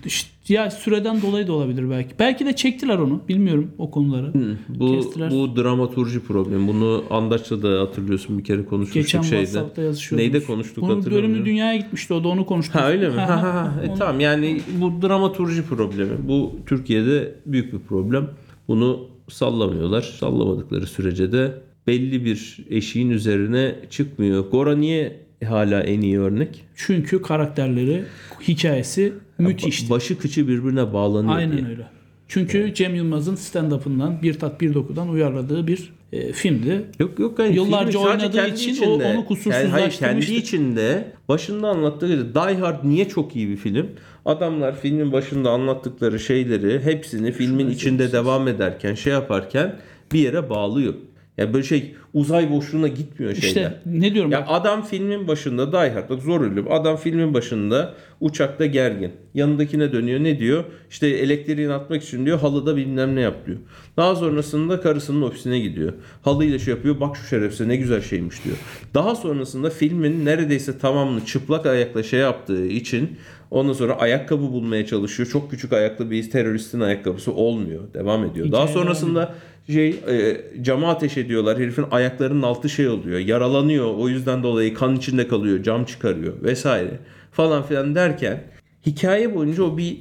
ya 0.49 0.71
süreden 0.71 1.21
dolayı 1.21 1.47
da 1.47 1.53
olabilir 1.53 1.89
belki. 1.89 2.09
Belki 2.19 2.45
de 2.45 2.55
çektiler 2.55 2.97
onu. 2.97 3.21
Bilmiyorum 3.29 3.71
o 3.77 3.91
konuları. 3.91 4.33
Bu 4.69 4.91
Kestiler. 4.95 5.31
bu 5.31 5.55
dramaturji 5.55 6.19
problemi. 6.19 6.67
Bunu 6.67 7.03
Andaç'ta 7.09 7.61
da 7.63 7.81
hatırlıyorsun 7.81 8.37
bir 8.37 8.43
kere 8.43 8.65
konuşmuştuk 8.65 8.93
Geçen 9.03 9.21
şeyde. 9.21 9.45
WhatsApp'ta 9.45 9.81
yazışıyorduk. 9.81 10.25
Neyde 10.33 10.45
konuştuk 10.45 10.83
Bunun 10.83 10.95
hatırlamıyorum. 10.95 11.31
bölümü 11.31 11.45
dünyaya 11.45 11.75
gitmişti 11.77 12.13
o 12.13 12.23
da 12.23 12.27
onu 12.27 12.45
konuştuk. 12.45 12.75
Ha 12.75 12.89
öyle 12.89 13.09
mi? 13.09 13.15
Ha, 13.15 13.41
ha, 13.43 13.53
ha. 13.53 13.81
E, 13.83 13.89
Onu- 13.89 13.97
tamam 13.97 14.19
yani 14.19 14.61
bu 14.81 15.01
dramaturji 15.07 15.63
problemi. 15.63 16.27
Bu 16.27 16.51
Türkiye'de 16.65 17.35
büyük 17.45 17.73
bir 17.73 17.79
problem. 17.79 18.29
Bunu 18.67 19.07
sallamıyorlar. 19.29 20.01
Sallamadıkları 20.01 20.85
sürece 20.87 21.31
de 21.31 21.53
belli 21.87 22.25
bir 22.25 22.57
eşiğin 22.69 23.09
üzerine 23.09 23.75
çıkmıyor. 23.89 24.51
Gora 24.51 24.75
niye 24.75 25.26
hala 25.45 25.81
en 25.83 26.01
iyi 26.01 26.19
örnek? 26.19 26.65
Çünkü 26.75 27.21
karakterleri, 27.21 28.03
hikayesi 28.47 29.13
müthişti. 29.37 29.89
Başı 29.89 30.17
kıçı 30.19 30.47
birbirine 30.47 30.93
bağlanıyor 30.93 31.35
Aynen 31.35 31.57
diye. 31.57 31.67
öyle. 31.69 31.87
Çünkü 32.27 32.73
Cem 32.73 32.95
Yılmaz'ın 32.95 33.35
stand-up'ından 33.35 34.21
Bir 34.21 34.33
Tat 34.33 34.61
Bir 34.61 34.73
Doku'dan 34.73 35.09
uyarladığı 35.09 35.67
bir 35.67 35.93
e, 36.13 36.31
filmdi. 36.33 36.85
Yok 36.99 37.19
yok 37.19 37.39
yani 37.39 37.55
Yıllarca 37.55 37.99
oynadığı 37.99 38.47
için 38.47 38.83
o- 38.83 38.89
onu 38.89 39.03
yani 39.03 39.13
hayır, 39.13 39.25
kusursuzlaştırmıştı. 39.25 39.99
kendi 39.99 40.33
içinde 40.33 41.11
başında 41.29 41.67
anlattığı 41.67 42.07
gibi 42.07 42.33
Die 42.35 42.55
Hard 42.59 42.83
niye 42.83 43.07
çok 43.09 43.35
iyi 43.35 43.49
bir 43.49 43.55
film? 43.57 43.87
Adamlar 44.25 44.79
filmin 44.79 45.11
başında 45.11 45.49
anlattıkları 45.51 46.19
şeyleri 46.19 46.83
hepsini 46.85 47.31
filmin 47.31 47.69
içinde 47.69 48.11
devam 48.11 48.47
ederken 48.47 48.93
şey 48.93 49.13
yaparken 49.13 49.75
bir 50.13 50.19
yere 50.19 50.49
bağlıyor. 50.49 50.93
Yani 51.37 51.53
böyle 51.53 51.63
şey 51.63 51.95
uzay 52.13 52.51
boşluğuna 52.51 52.87
gitmiyor 52.87 53.35
şeyler. 53.35 53.47
İşte 53.47 53.81
ne 53.85 54.13
diyorum 54.13 54.31
Ya 54.31 54.41
bak, 54.41 54.47
adam 54.49 54.81
filmin 54.85 55.27
başında 55.27 55.71
Die 55.71 55.91
Hard 55.91 56.09
bak 56.09 56.21
zor 56.21 56.41
ölüm. 56.41 56.71
Adam 56.71 56.97
filmin 56.97 57.33
başında 57.33 57.93
uçakta 58.21 58.65
gergin. 58.65 59.11
Yanındakine 59.33 59.91
dönüyor 59.91 60.23
ne 60.23 60.39
diyor? 60.39 60.63
İşte 60.89 61.07
elektriğini 61.07 61.73
atmak 61.73 62.03
için 62.03 62.25
diyor 62.25 62.39
halıda 62.39 62.75
bilmem 62.75 63.15
ne 63.15 63.21
yap 63.21 63.45
diyor. 63.45 63.57
Daha 63.97 64.15
sonrasında 64.15 64.81
karısının 64.81 65.21
ofisine 65.21 65.59
gidiyor. 65.59 65.93
Halıyla 66.21 66.59
şey 66.59 66.73
yapıyor 66.73 66.99
bak 66.99 67.17
şu 67.17 67.27
şerefsize 67.27 67.67
ne 67.67 67.75
güzel 67.75 68.01
şeymiş 68.01 68.45
diyor. 68.45 68.57
Daha 68.93 69.15
sonrasında 69.15 69.69
filmin 69.69 70.25
neredeyse 70.25 70.77
tamamını 70.77 71.25
çıplak 71.25 71.65
ayakla 71.65 72.03
şey 72.03 72.19
yaptığı 72.19 72.65
için 72.65 73.17
ondan 73.51 73.73
sonra 73.73 73.93
ayakkabı 73.97 74.41
bulmaya 74.41 74.85
çalışıyor. 74.85 75.29
Çok 75.29 75.51
küçük 75.51 75.73
ayaklı 75.73 76.11
bir 76.11 76.29
teröristin 76.29 76.79
ayakkabısı 76.79 77.33
olmuyor. 77.33 77.83
Devam 77.93 78.25
ediyor. 78.25 78.51
Daha 78.51 78.67
sonrasında 78.67 79.35
şey 79.67 79.89
e, 79.89 80.37
cama 80.61 80.89
ateş 80.89 81.17
ediyorlar. 81.17 81.59
Herifin 81.59 81.85
ayaklarının 81.91 82.41
altı 82.41 82.69
şey 82.69 82.87
oluyor. 82.87 83.19
Yaralanıyor. 83.19 83.93
O 83.97 84.09
yüzden 84.09 84.43
dolayı 84.43 84.73
kan 84.73 84.95
içinde 84.95 85.27
kalıyor. 85.27 85.63
Cam 85.63 85.85
çıkarıyor 85.85 86.41
vesaire 86.43 86.99
falan 87.31 87.63
filan 87.63 87.95
derken 87.95 88.43
hikaye 88.85 89.35
boyunca 89.35 89.63
o 89.63 89.77
bir 89.77 89.97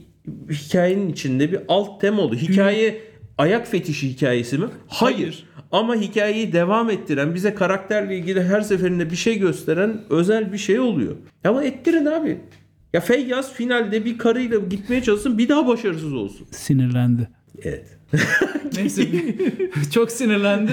hikayenin 0.51 1.09
içinde 1.09 1.53
bir 1.53 1.61
alt 1.69 2.01
tema 2.01 2.23
oldu. 2.23 2.35
Hikaye 2.35 3.01
ayak 3.39 3.67
fetişi 3.67 4.11
hikayesi 4.11 4.59
mi? 4.59 4.67
Hayır. 4.89 5.17
Hayır. 5.17 5.45
Ama 5.73 5.97
hikayeyi 5.97 6.53
devam 6.53 6.91
ettiren, 6.91 7.35
bize 7.35 7.55
karakterle 7.55 8.19
ilgili 8.19 8.43
her 8.43 8.61
seferinde 8.61 9.11
bir 9.11 9.17
şey 9.17 9.39
gösteren 9.39 10.01
özel 10.11 10.53
bir 10.53 10.59
şey 10.59 10.81
oluyor. 10.81 11.17
Ama 11.45 11.65
ettirin 11.65 12.07
abi. 12.07 12.39
Ya 12.93 13.01
Feyyaz 13.01 13.53
finalde 13.53 14.05
bir 14.05 14.19
karıyla 14.19 14.59
gitmeye 14.59 15.03
çalışsın 15.03 15.39
bir 15.39 15.49
daha 15.49 15.67
başarısız 15.67 16.13
olsun. 16.13 16.47
sinirlendi. 16.51 17.29
Evet. 17.63 17.85
Neyse 18.77 19.03
çok 19.95 20.11
sinirlendi. 20.11 20.73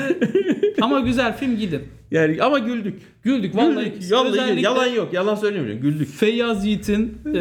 Ama 0.81 0.99
güzel 0.99 1.37
film 1.37 1.57
gidin. 1.57 1.81
Yani 2.11 2.37
ama 2.43 2.59
güldük. 2.59 3.01
Güldük 3.23 3.55
vallahi. 3.55 3.85
Güldük. 3.85 4.11
Özellikle 4.25 4.61
yalan 4.61 4.87
yok. 4.87 5.13
Yalan 5.13 5.35
söylemiyorum. 5.35 5.81
Güldük. 5.81 6.09
Feyyaz 6.09 6.65
Yiğit'in 6.65 7.17
e, 7.35 7.39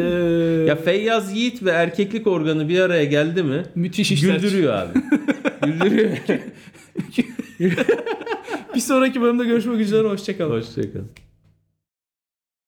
Ya 0.67 0.75
Feyyaz 0.75 1.35
Yiğit 1.35 1.63
ve 1.63 1.69
erkeklik 1.71 2.27
organı 2.27 2.69
bir 2.69 2.79
araya 2.79 3.03
geldi 3.05 3.43
mi? 3.43 3.63
müthiş 3.75 4.11
işler. 4.11 4.35
Güldürüyor 4.35 4.73
abi. 4.73 4.99
Güldürüyor. 5.65 6.09
Bir 8.75 8.79
sonraki 8.79 9.21
bölümde 9.21 9.45
görüşmek 9.45 9.79
üzere. 9.79 10.07
Hoşçakalın. 10.07 10.51
Hoşçakalın. 10.61 11.09